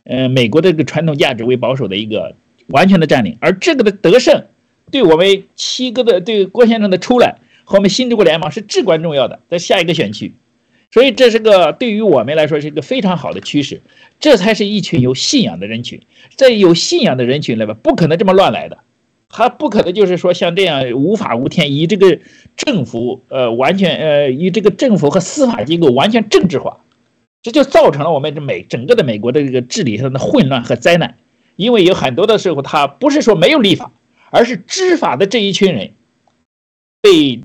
[0.06, 2.34] 呃美国的这个传统价值为保守的一个
[2.68, 4.46] 完全的占领，而这个的得胜，
[4.92, 7.36] 对我们七个的对郭先生的出来
[7.66, 10.34] 和我们新中国联盟是至关重要的，在下一个选区。
[10.92, 13.82] 所以这是个对于我们来说是一个非常好的趋势，
[14.20, 16.00] 这才是一群有信仰的人群。
[16.36, 18.78] 在有信仰的人群里边，不可能这么乱来的，
[19.28, 22.20] 他不可能就是说像这样无法无天，以这个
[22.56, 26.80] 政府呃完全呃以这个政府和司法机构完全政治化，
[27.42, 31.18] 这就造成了我们这美整个的美国的这个治理上的混乱和灾难。
[31.58, 33.92] 因为有很多的时候，他不是说没有立法，
[34.30, 35.92] 而是知法的这一群人
[37.02, 37.42] 被。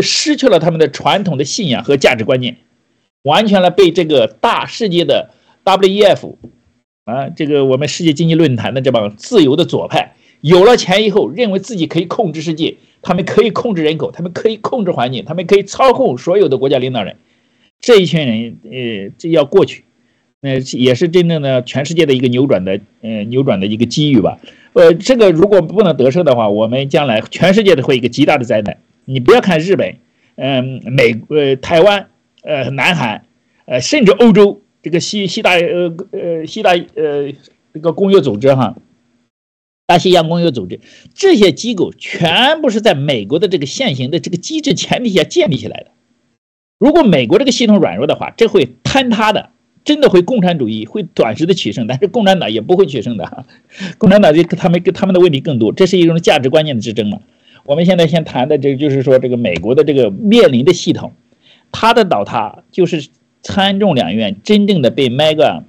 [0.00, 2.56] 是失去了他们的传统的信仰和价值观念，
[3.22, 5.30] 完全了被这个大世界的
[5.64, 6.36] WEF
[7.04, 17.16] 啊，这个我们世界经济论坛的这帮自由的左派，有了钱以后，认为自己可以控制世界，他们可以控制人口，他们可以控制环境，他们可以操控所有的国家领导人。
[17.80, 19.82] 这一群人，呃，这要过去，
[20.40, 24.38] 呃，也是真正的全世界的一个扭转的，呃，扭转的一个机遇吧。
[24.72, 28.78] 呃，这个如果不能得胜的话，我们将来全世界都会一个极大的灾难。
[29.04, 29.96] 你不要看日本，
[30.36, 32.08] 嗯，美呃台湾，
[32.42, 33.24] 呃南韩，
[33.66, 37.32] 呃甚至欧洲这个西西大呃呃西大呃
[37.72, 38.76] 这个工业组织哈，
[39.86, 40.80] 大西洋工业组织
[41.14, 45.90] 这些机构全部是在美国的这个现行的这个机制前提下建立起来的。
[46.78, 49.50] 如果美国这个系统软弱的话，这会坍塌的，
[49.84, 53.46] 真的会共产主义会短时的取胜，但是共产党也不会取胜的。
[53.98, 57.20] 共产党就他们跟他们的问题更多，这是一种价值观念的之争嘛。
[57.64, 61.12] 我们现在先谈的这个，就是说这个美国的这个面临的系统，
[61.70, 63.08] 它的倒塌就是
[63.42, 65.62] 参众两院真正的被 mega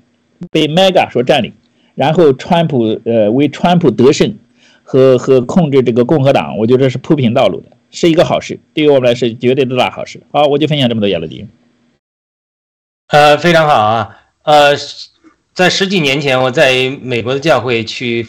[0.51, 1.53] 被 mega 所占领，
[1.95, 4.35] 然后川普呃为川普得胜
[4.81, 10.21] 和和控制这个共和党，我觉得是铺平道路的，是一个好事，对于我们来说绝对的大好事。
[10.31, 11.45] 好，我就分享这么多，亚乐迪。
[13.09, 14.75] 呃，非常好啊，呃，
[15.53, 18.25] 在十几年前我在美国的教会去。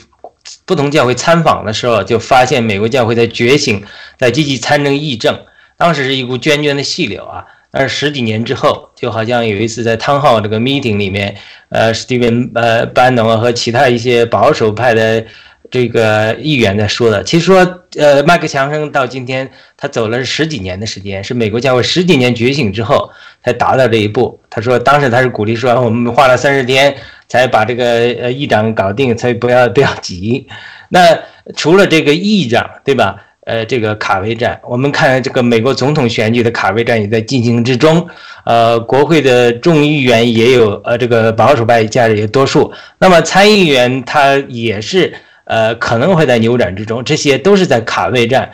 [0.64, 3.82] 不同教会参访的时候，就发现美国教会在觉醒，
[4.18, 5.38] 在积极参政议政。
[5.76, 7.44] 当时是一股涓涓的细流啊。
[7.76, 11.34] 但是十几年之后，就好像有一次在汤浩这个 meeting 里面，
[11.70, 15.24] 呃，史蒂文呃班农和其他一些保守派的
[15.72, 17.24] 这个议员在说的。
[17.24, 23.10] 其实说，呃，麦克强生到今天他走了十几年的时间，是美国教会十几年觉醒之后
[23.42, 24.40] 才达到这一步。
[24.48, 26.94] 他说，当时他是鼓励说，我们花了三十天
[27.28, 27.84] 才把这个
[28.20, 30.46] 呃议长搞定，才不要不要急。
[30.90, 31.18] 那
[31.56, 33.16] 除了这个议长，对吧？
[33.46, 38.08] 呃，这个卡位战，我们看这个美国总统选举的卡位战也在进行之中。
[38.46, 42.72] 呃，国会的众议员也有，呃，这个保守派家也多数。
[42.98, 45.12] 那么参议员他也是，
[45.44, 47.04] 呃，可能会在扭转之中。
[47.04, 48.50] 这些都是在卡位战。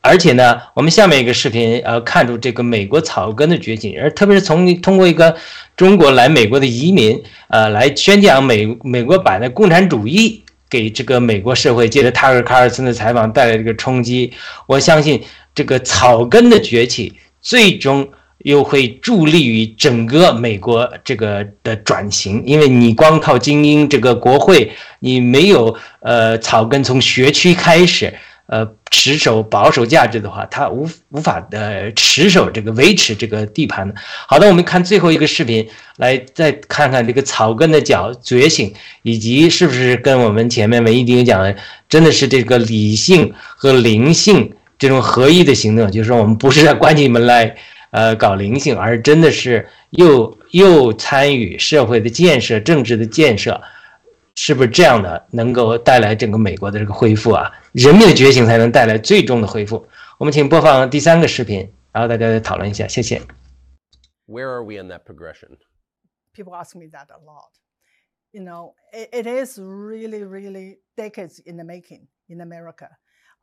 [0.00, 5.36] 而且呢，我们下面一个视频，呃，看出这个美国草根的崛起，而特别是从通过一个
[5.76, 10.42] 中国来美国的移民，呃，来宣讲美美国版的共产主义。
[10.70, 14.30] 给这个美国社会，借着塔克·卡尔森的采访带来这个冲击，
[14.66, 15.18] 我相信
[15.54, 18.06] 这个草根的崛起，最终
[18.44, 22.42] 又会助力于整个美国这个的转型。
[22.44, 24.70] 因为你光靠精英这个国会，
[25.00, 28.12] 你没有呃草根从学区开始。
[28.48, 33.94] 呃，持守保守价值的话，他无无法的持守这个维持这个地盘的。
[34.26, 38.72] 好的，我们看最后一个视频，来再看看这个草根的角觉醒，
[39.02, 41.54] 以及是不是跟我们前面文艺丁讲的，
[41.88, 47.54] 真的是这个理性和灵性这种合一的行动，就是说我们不是在关起门来
[47.90, 53.60] 呃搞灵性，而真的是又又参与社会的建设、政治的建设。
[54.37, 57.51] 是不是这样的能够带来整个美国的这个恢复啊？
[57.71, 59.87] 人民的觉醒才能带来最终的恢复。
[60.17, 62.87] 我们请播放第三个视频，然后大家再讨论一下。
[62.87, 63.21] 谢谢。
[64.25, 65.57] Where are we in that progression?
[66.33, 67.51] People ask me that a lot.
[68.31, 72.89] You know, it, it is really, really decades in the making in America.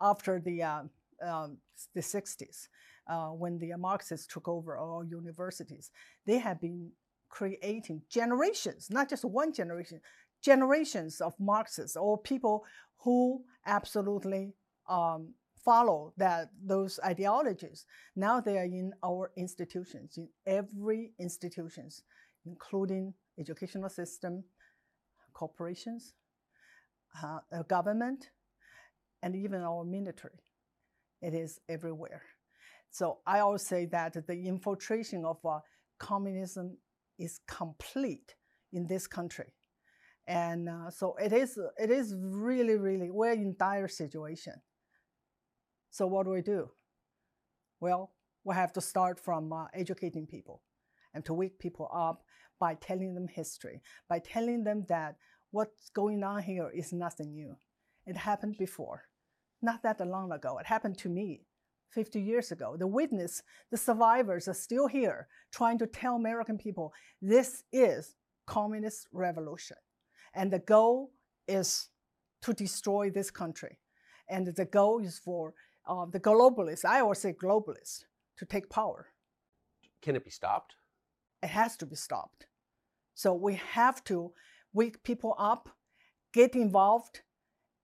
[0.01, 0.83] After the uh,
[1.23, 1.59] um,
[1.95, 2.69] the 60s,
[3.07, 5.91] uh, when the Marxists took over all universities,
[6.27, 6.91] they have been
[7.29, 10.01] creating generations, not just one generation,
[10.42, 12.66] generations of Marxists or people
[13.04, 14.54] who absolutely
[14.90, 15.34] um,
[15.64, 17.86] follow that those ideologies.
[18.16, 22.04] Now they are in our institutions, in every institutions,
[22.46, 24.44] including educational system,
[25.34, 26.14] corporations,
[27.22, 28.30] uh, government,
[29.24, 30.44] and even our military.
[31.22, 32.22] It is everywhere.
[32.92, 35.60] So I always say that the infiltration of uh,
[35.98, 36.78] communism
[37.18, 38.36] is complete
[38.72, 39.54] in this country
[40.28, 44.54] and uh, so it is it is really really we're in dire situation.
[45.92, 46.70] So what do we do?
[47.80, 48.12] Well
[48.44, 50.62] we have to start from uh, educating people
[51.14, 52.24] and to wake people up
[52.60, 55.16] by telling them history by telling them that
[55.52, 57.56] what's going on here is nothing new.
[58.06, 59.04] It happened before
[59.62, 60.60] not that long ago.
[60.60, 61.42] It happened to me
[61.92, 62.76] 50 years ago.
[62.78, 68.16] The witness the survivors are still here trying to tell american people this is
[68.48, 69.78] communist revolution
[70.36, 71.12] and the goal
[71.48, 71.90] is
[72.42, 73.80] to destroy this country.
[74.30, 75.54] And the goal is for
[75.88, 78.04] uh, the globalists, I always say globalists,
[78.38, 79.08] to take power.
[80.02, 80.76] Can it be stopped?
[81.42, 82.48] It has to be stopped.
[83.14, 84.34] So we have to
[84.74, 85.70] wake people up,
[86.34, 87.22] get involved.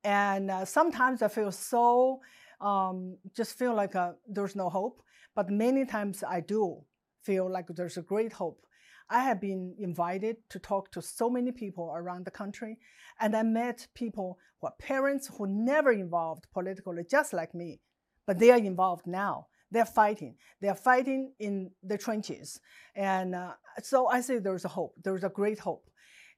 [0.04, 2.22] And uh, sometimes I feel so,
[2.60, 5.02] um, just feel like uh, there's no hope.
[5.36, 6.84] But many times I do
[7.24, 8.66] feel like there's a great hope
[9.12, 12.78] I have been invited to talk to so many people around the country,
[13.20, 17.82] and I met people who are parents who never involved politically, just like me,
[18.26, 19.48] but they are involved now.
[19.70, 20.38] They're fighting.
[20.62, 22.62] They're fighting in the trenches,
[22.96, 23.54] and uh,
[23.84, 24.94] so I say there's a hope.
[25.04, 25.90] There's a great hope,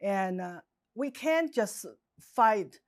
[0.01, 0.61] and uh,
[0.95, 1.85] we can't just
[2.19, 2.79] fight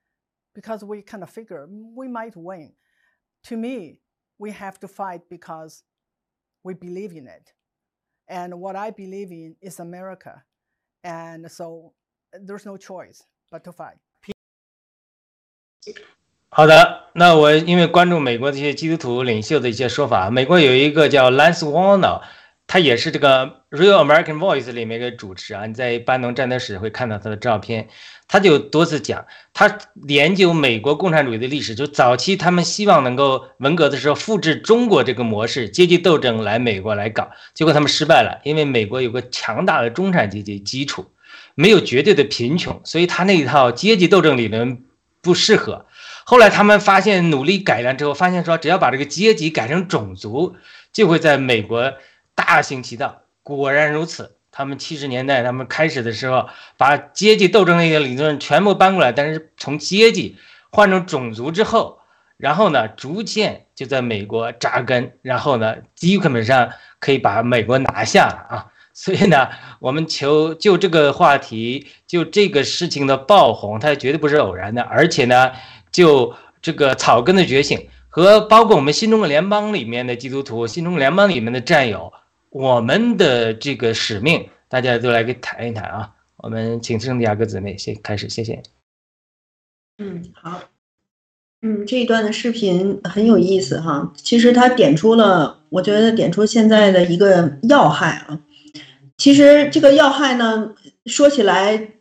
[0.55, 2.73] because we kind of figure we might win.
[3.45, 3.99] To me,
[4.39, 5.83] we have to fight because
[6.63, 7.54] we believe in it.
[8.26, 10.44] And what I believe in is America.
[11.02, 11.94] And so
[12.32, 13.96] there's no choice but to fight.
[16.50, 22.22] 好的，那我因为关注美国这些基督徒领袖的一些说法，美国有一个叫 Lance Warner，
[22.67, 27.87] 他也是这个 Real American Voice 里面一个主持啊，你在班农战斗史会看到他的照片。
[28.27, 41.05] 他就多次讲，他研究美国共产主义的历史，就早期他们希望能够文革的时候复制中国这个模式，阶级斗争来美国来搞，结果他们失败了，因为美国有个强大的中产阶级基础，
[41.53, 44.83] 没有绝对的贫穷，所以他那一套阶级斗争理论
[45.21, 45.85] 不适合。
[46.23, 50.55] 后来他们发现努力改良之后，发现说只要把这个阶级改成种族，
[50.91, 51.93] 就会在美国
[52.35, 53.21] 大行其道。
[53.41, 54.35] 果然如此。
[54.57, 60.37] 他们七十年代，他们开始的时候，把阶级斗争那些理论全部搬过来，但是从阶级
[60.71, 61.99] 换成种族之后，
[62.37, 68.71] 然后呢，逐渐就在美国扎根，然后呢，基本上可以把美国拿下了啊。
[68.93, 69.49] 所以呢，
[69.81, 75.51] 我们求就这个话题，就这个事情的爆红，它绝对不是偶然的，而且呢。
[75.91, 82.11] 就这个草根的觉醒和包括我们新中国联邦里面的基督徒、新中国联邦里面的战友，
[82.55, 86.15] 我们的这个使命，大家都来给谈一谈啊。
[86.37, 88.63] 我们请圣地亚哥姊妹先开始，谢谢。
[89.97, 90.61] 嗯，好。
[91.61, 94.13] 嗯，这一段的视频很有意思哈。
[94.15, 98.39] 其实他点出了，我觉得点出现在的一个要害啊。
[99.17, 100.73] 其实这个要害呢，
[101.07, 101.95] 说起来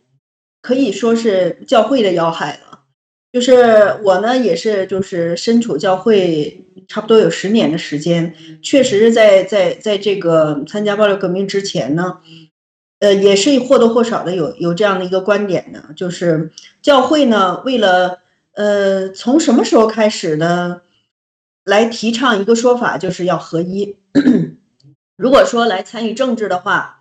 [0.63, 2.74] 可以说是教会的要害了。
[3.35, 8.33] 就是我呢，也是就是身处教会差不多有十年的时间，
[8.63, 12.21] 确实是在在在这个参加暴力革命之前呢，
[13.01, 18.21] 呃，也是或多或少的有有这样的一个观点的，就是教会呢，为了
[18.53, 20.83] 呃，从什么时候开始呢
[21.65, 23.97] 来提倡一个说法，就是要合一。
[25.19, 27.01] 如果说来参与政治的话，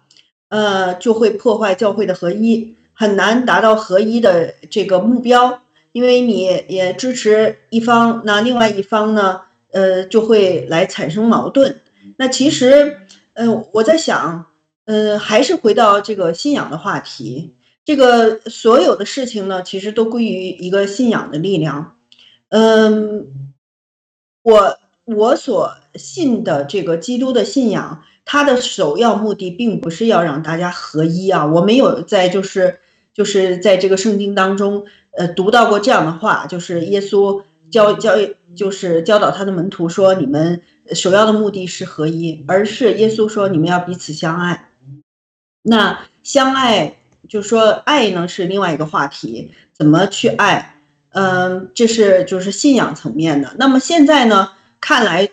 [0.50, 5.63] 呃，就会破坏教会的合一，很难达到合一的这个目标，
[5.94, 9.40] 因为你也支持一方，那另外一方呢，
[9.72, 11.80] 呃，就会来产生矛盾。
[12.18, 12.98] 那其实，
[13.32, 14.46] 呃，我在想，
[14.84, 17.54] 呃，还是回到这个信仰的话题，
[17.86, 21.98] 这个所有的事情呢，其实都归于一个信仰的力量。
[22.50, 23.54] 嗯，
[24.44, 28.04] 我我所信的这个基督的信仰。
[28.26, 32.80] 它的首要目的并不是要让大家合一啊，我没有在就是
[33.14, 34.86] 就是在这个圣经当中，
[35.18, 38.14] 呃，读到过这样的话，就是耶稣教教
[38.56, 40.62] 就是教导他的门徒说，你们
[40.94, 44.72] 首要的目的是合一，而是耶稣说你们要彼此相爱。
[45.62, 46.98] 那相爱
[47.30, 50.82] 就说爱呢是另外一个话题，怎么去爱？
[51.10, 53.56] 嗯，这是就是信仰层面的。
[53.58, 54.52] 那么现在呢，
[54.82, 55.30] 看来。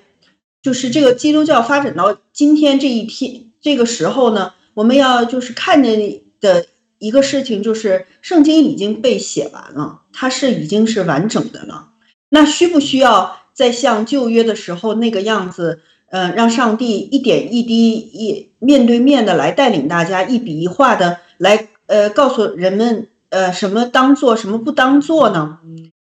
[0.62, 6.66] 就是这个基督教发展到今天这一天这个时候呢，我们要就是看见的
[7.00, 11.88] 一个事情，就是圣经已经被写完了，它是已经是完整的了。
[12.28, 15.80] 那需不需要再像旧约的时候那个样子，
[16.10, 25.58] 呃，让上帝一点一滴一面对面的来带领大家，一笔一画的来呃告诉人们呃什么当做什么不当做呢？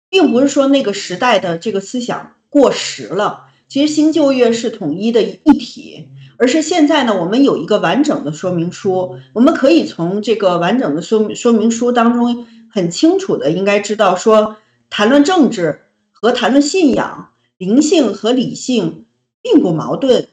[0.09, 3.45] 并不是说那个时代的这个思想过时了。
[3.67, 6.09] 其实新旧约是统一的一体，
[6.39, 14.55] 而是现在呢，我们有一个完整的说明书，我们可以从这个完整的说明说明书当中很清楚的应该知道，说
[14.89, 15.81] 谈论政治
[16.11, 19.05] 和谈论信仰、灵性和理性
[19.41, 20.29] 并不矛盾。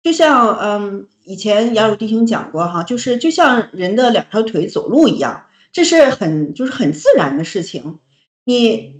[0.00, 7.98] 就像嗯，以前雅鲁弟兄讲过哈，就是就像人的两条腿走路一样，这是很就是很自然的事情。
[8.44, 8.94] 你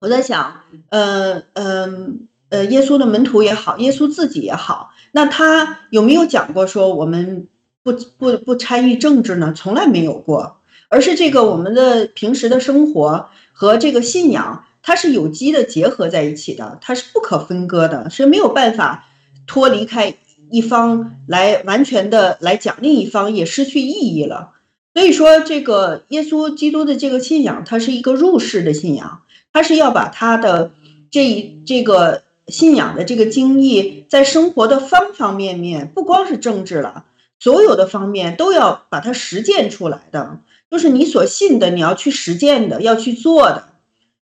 [0.00, 2.28] 我在想，呃嗯。
[2.52, 7.46] 呃，耶稣的门徒也好，耶稣自己也好，那他有没有讲过说我们
[7.82, 9.52] 不不不参与政治呢？
[9.54, 19.04] 从来没有过，而是这个我们的平时的生活和这个信仰，它是有机的结合在一起的，它是不可分割的，是没有办法
[19.46, 20.14] 脱离开
[20.50, 24.52] 一方来完全的来讲，另一方也失去意义了。
[24.94, 29.20] 所以说，这个耶稣基督的这个信仰，它是一个入世的信仰，
[29.52, 30.70] 它是要把他的
[31.10, 32.22] 这一这个。
[32.48, 37.06] 信仰的这个经历，在生活的方方面面，不光是政治了，
[37.38, 40.40] 所有的方面都要把它实践出来的，
[40.70, 43.64] 就是你所信的，你要去实践的，要去做的。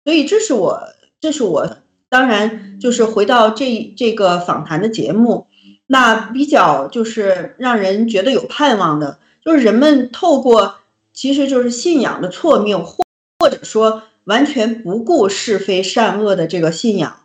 [0.03, 0.81] 所以，这是我，
[1.19, 1.77] 这是我，
[2.09, 5.47] 当然就是回到这这个访谈的节目，
[5.87, 10.75] 那比较就是让人觉得有盼望的，就是人们透过，
[11.13, 13.03] 其实就是信仰的错谬，或
[13.39, 17.20] 或者说完全不顾是非善恶的这个信仰。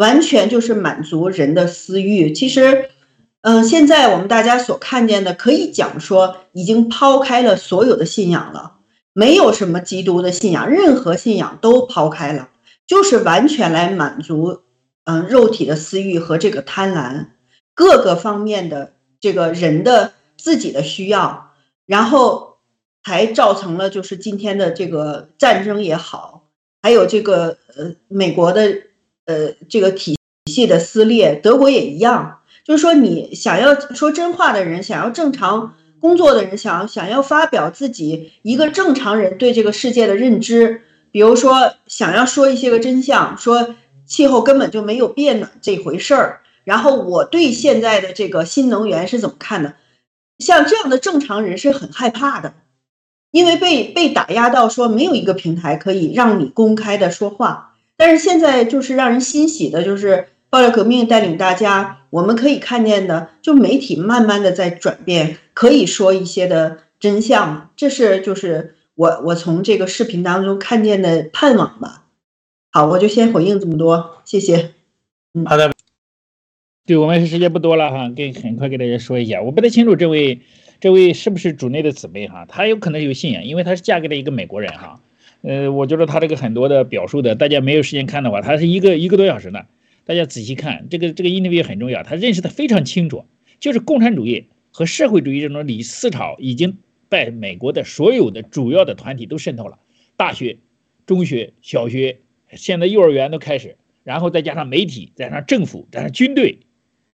[0.00, 2.32] 完全就是满足人的私欲。
[2.32, 2.88] 其实，
[3.42, 8.78] 嗯，现在我们大家所看见的，可以讲说已经抛开了所有的信仰了，
[9.12, 12.48] 没有什么基督的信仰，任何信仰都抛开了，
[12.86, 14.62] 就是完全来满足，
[15.04, 17.26] 嗯，肉体的私欲和这个贪婪，
[17.74, 21.52] 各个方面的这个人的自己的需要，
[21.84, 22.56] 然后
[23.04, 26.48] 才造成了就是今天的这个战争也好，
[26.80, 28.88] 还有这个呃美国的。
[29.26, 30.16] 呃，这个体
[30.46, 32.38] 系的撕裂，德国也一样。
[32.64, 43.74] 就是说，你想要说真话的人，想要正常工作的人，想想要发表自己一个正常人对这个世界的认知，比如说想要说一些个真相，说
[44.06, 46.40] 气候根本就没有变暖这回事儿。
[46.64, 49.74] 然后我对现在的这个新能源是怎么看的？
[50.38, 52.54] 像这样的正常人是很害怕的，
[53.30, 57.69] 因为被被打压到说没有一个平台可以让你公开的说话。
[58.00, 72.06] 但是现在就是让人欣喜的，就是爆料革命带领大家，我们可以看见的，就媒体慢慢的在转变，可以说一些的真相，这是就是我我从这个视频当中看见的盼望吧。
[72.70, 74.72] 好，我就先回应这么多，谢谢。
[75.34, 75.70] 嗯好的，
[76.86, 80.40] 对我们时间不多了哈，给很快给大家说一下，我不太清楚这位
[80.80, 84.98] 这位是不是主内的姊妹哈，她有可能有信仰，因为她是嫁给了一个美国人哈。
[85.42, 89.66] 呃，我觉得他这个很多的表述的，大家没有时间看的话，他是一个一个多小时呢，
[90.04, 93.24] 大家仔细看这个这个 interview 很重要，他认识的非常清楚，
[93.58, 96.78] 就是共产主义和社会主义这种理思潮已经
[97.08, 99.78] 在美国的所有的主要的团体都渗透了，
[100.16, 100.58] 大学、
[101.06, 102.18] 中学、小学。
[102.52, 106.58] 现在幼儿园都开始，然后再加上媒体，再加上政府，加上军队，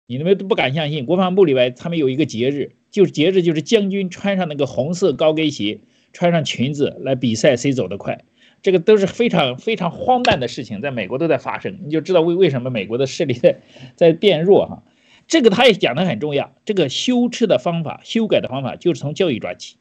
[0.06, 1.06] 你们都不敢相信。
[1.06, 5.80] 国防部里边他们有一个节日，就是节日就是将军穿上那个红色高跟鞋，
[6.14, 8.24] 穿上裙子来比赛谁走得快，
[8.62, 11.80] 这个都是非常非常荒诞的事情，在美国都在发生。
[11.84, 13.58] 你就知道为为什么美国的势力在
[13.96, 14.84] 在变弱哈。
[15.28, 19.78] 这个他也讲的很重要，这个修饰的方法、修改的方法就是从教育抓起。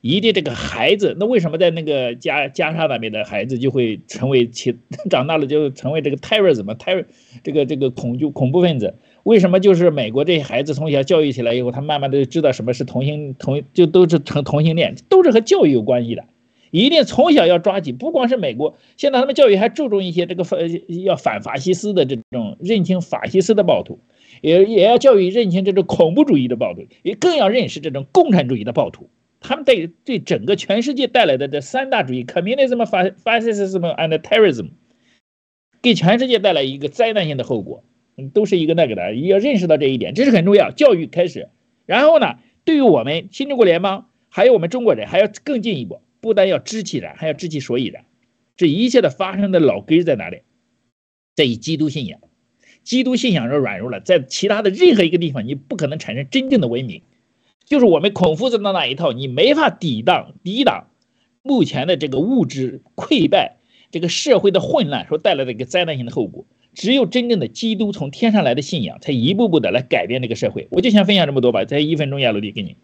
[0.00, 4.76] 一定这个孩子，那为什么在那个加加沙那边的孩子就会成为其
[5.08, 7.06] 长大了就成为这个 terrorism 么 terror
[7.42, 8.96] 这个这个恐惧恐怖分子？
[9.24, 16.24] 为什么就是美国这些孩子从小教育起来以后，他慢慢的就知道什么是同性同就都是成同性恋，都是和教育有关系的。
[16.70, 20.60] 一定从小要抓紧，不光是美国，现在他们教育还注重一些这个反
[21.04, 24.00] 要反法西斯的这种认清法西斯的暴徒，
[24.42, 29.08] 也也要教育认清这种恐怖主义的暴徒，也更要认识这种共产主义的暴徒。
[29.40, 34.70] 他们对对整个全世界带来的这三大主义：communism、fascism and terrorism，
[35.80, 37.84] 给全世界带来一个灾难性的后果，
[38.32, 40.70] 都是一个那个的，要认识到这一点，这是很重要。
[40.70, 41.48] 教育开始，
[41.86, 48.04] 然后呢，对于我们新中国联邦，还有我们中国人，还要更进一步，不但要知其然，还要知其所以然。
[48.56, 50.42] 这一切的发生的老根在哪里？
[51.34, 52.20] 在于基督信仰。
[52.84, 57.02] 基督信仰若软弱了，在其他的任何一个地方，你不可能产生真正的文明。
[57.64, 60.88] 就是我们孔夫子的那一套，你没法抵挡抵挡
[61.42, 63.56] 目前的这个物质溃败，
[63.90, 66.44] 这个社会的混乱所带来的一个灾难性的后果。
[66.74, 70.68] 只有真正的基督从天上来的信仰，才一步步的来改变这个社会。
[70.70, 72.76] 我就先分享这么多吧，再一分钟，亚罗迪给你。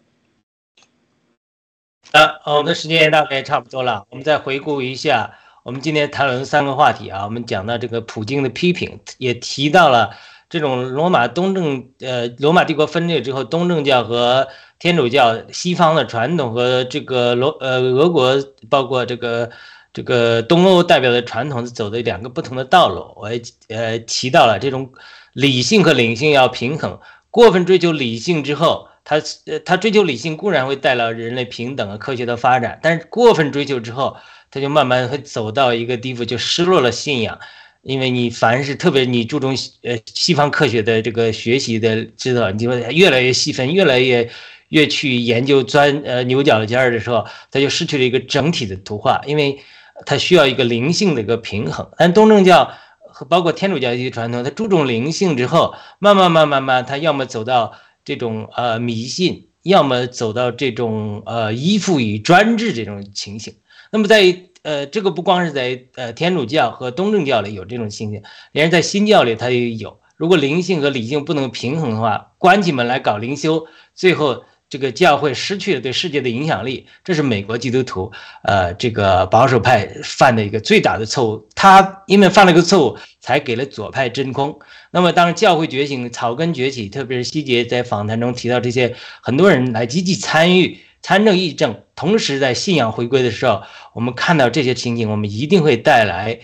[2.11, 5.33] 啊，我们的时间也大概差不多了，我们再回顾一下，
[5.63, 10.09] 我们今天谈论三个话题啊，我们讲到这个普京的批评，也提到了
[10.49, 14.47] 这种罗马东正呃罗马帝国分裂之后，东正教和
[14.79, 18.35] 天主教西方的传统和这个罗呃俄国
[18.69, 19.49] 包括这个
[19.93, 24.91] 这个东欧代表的传统走的两个不同的道路，我也呃提到了这种
[25.33, 34.15] 理性和灵性要平衡，过分追求理性之后，他呃他追求理性固然会带来人类平等和科学的发展，但是过分追求之后，
[34.49, 37.37] 他就慢慢会走到一个地步，就失落了信仰，
[37.81, 44.29] 因为你凡是特别你注重呃西方科学的这个学习的知道，你会越来越细分，越来越。
[44.71, 49.59] 越去研究钻呃牛角尖儿的时候，他就失去了一个整体的图画，因为
[50.05, 51.89] 它需要一个灵性的一个平衡。
[51.97, 52.71] 但东正教
[53.13, 57.73] 和包括天主教一些传统，它注重灵性之后，慢慢慢慢慢，它要么走到
[58.03, 63.53] 这种呃迷信，要么走到这种呃依附于专制这种情形。
[63.91, 68.21] 那么在呃这个不光是在呃天主教和东正教里有这种情形，
[68.51, 69.99] 连在新教里它也有。
[70.17, 74.43] 如果灵性和理性不能平衡的话，关起门来搞灵修，最后。
[74.71, 78.09] 这个教会失去了对世界的影响力，这是美国基督徒，
[78.43, 81.45] 呃，这个保守派犯的一个最大的错误。
[81.53, 84.57] 他因为犯了个错误，才给了左派真空。
[84.91, 96.39] 那么，当教会觉醒、草根崛起，特别是希杰在访谈中提到这些，很多人来积极参与、参政议政，同时在信仰回归的时候，我们看到这些情景，我们一定会带来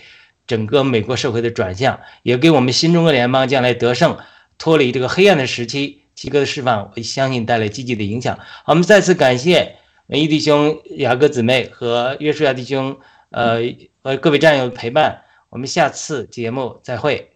[0.46, 4.18] 整个美国社会的转向，也给我们新中国联邦将来得胜、
[4.58, 6.02] 脱离这个黑暗的时期。
[6.18, 8.36] 七哥的释放，我相信带来积极的影响。
[8.66, 9.76] 我们再次感谢
[10.08, 12.98] 文艺弟兄、雅各姊妹和约书亚弟兄，
[13.30, 13.60] 呃，
[14.02, 15.22] 和各位战友的陪伴。
[15.48, 17.30] 我们下次节目再会。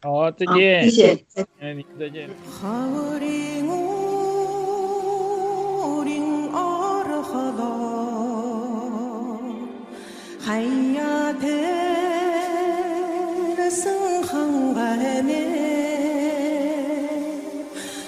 [0.00, 0.90] 好，再见。
[0.90, 1.46] 谢谢。
[1.60, 2.30] 哎，再见。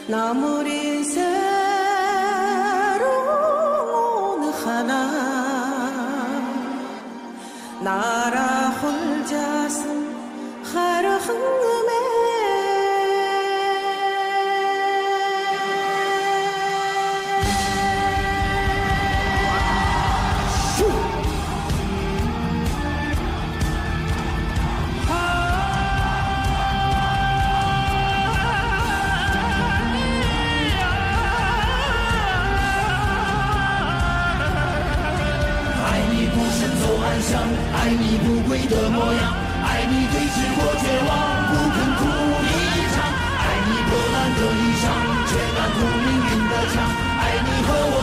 [0.09, 1.27] 남을 인생로
[4.33, 5.27] 오는 하나.
[7.81, 9.85] 나라 홀자서
[10.73, 11.76] 하루 한나
[37.21, 37.41] 想，
[37.75, 41.11] 爱你不跪的模样，爱你对峙过绝望，
[41.49, 42.01] 不肯哭
[42.45, 42.49] 一
[42.95, 42.97] 场，
[43.41, 44.85] 爱你破烂的衣裳，
[45.29, 46.75] 却敢堵命运的枪，
[47.21, 47.97] 爱你和我，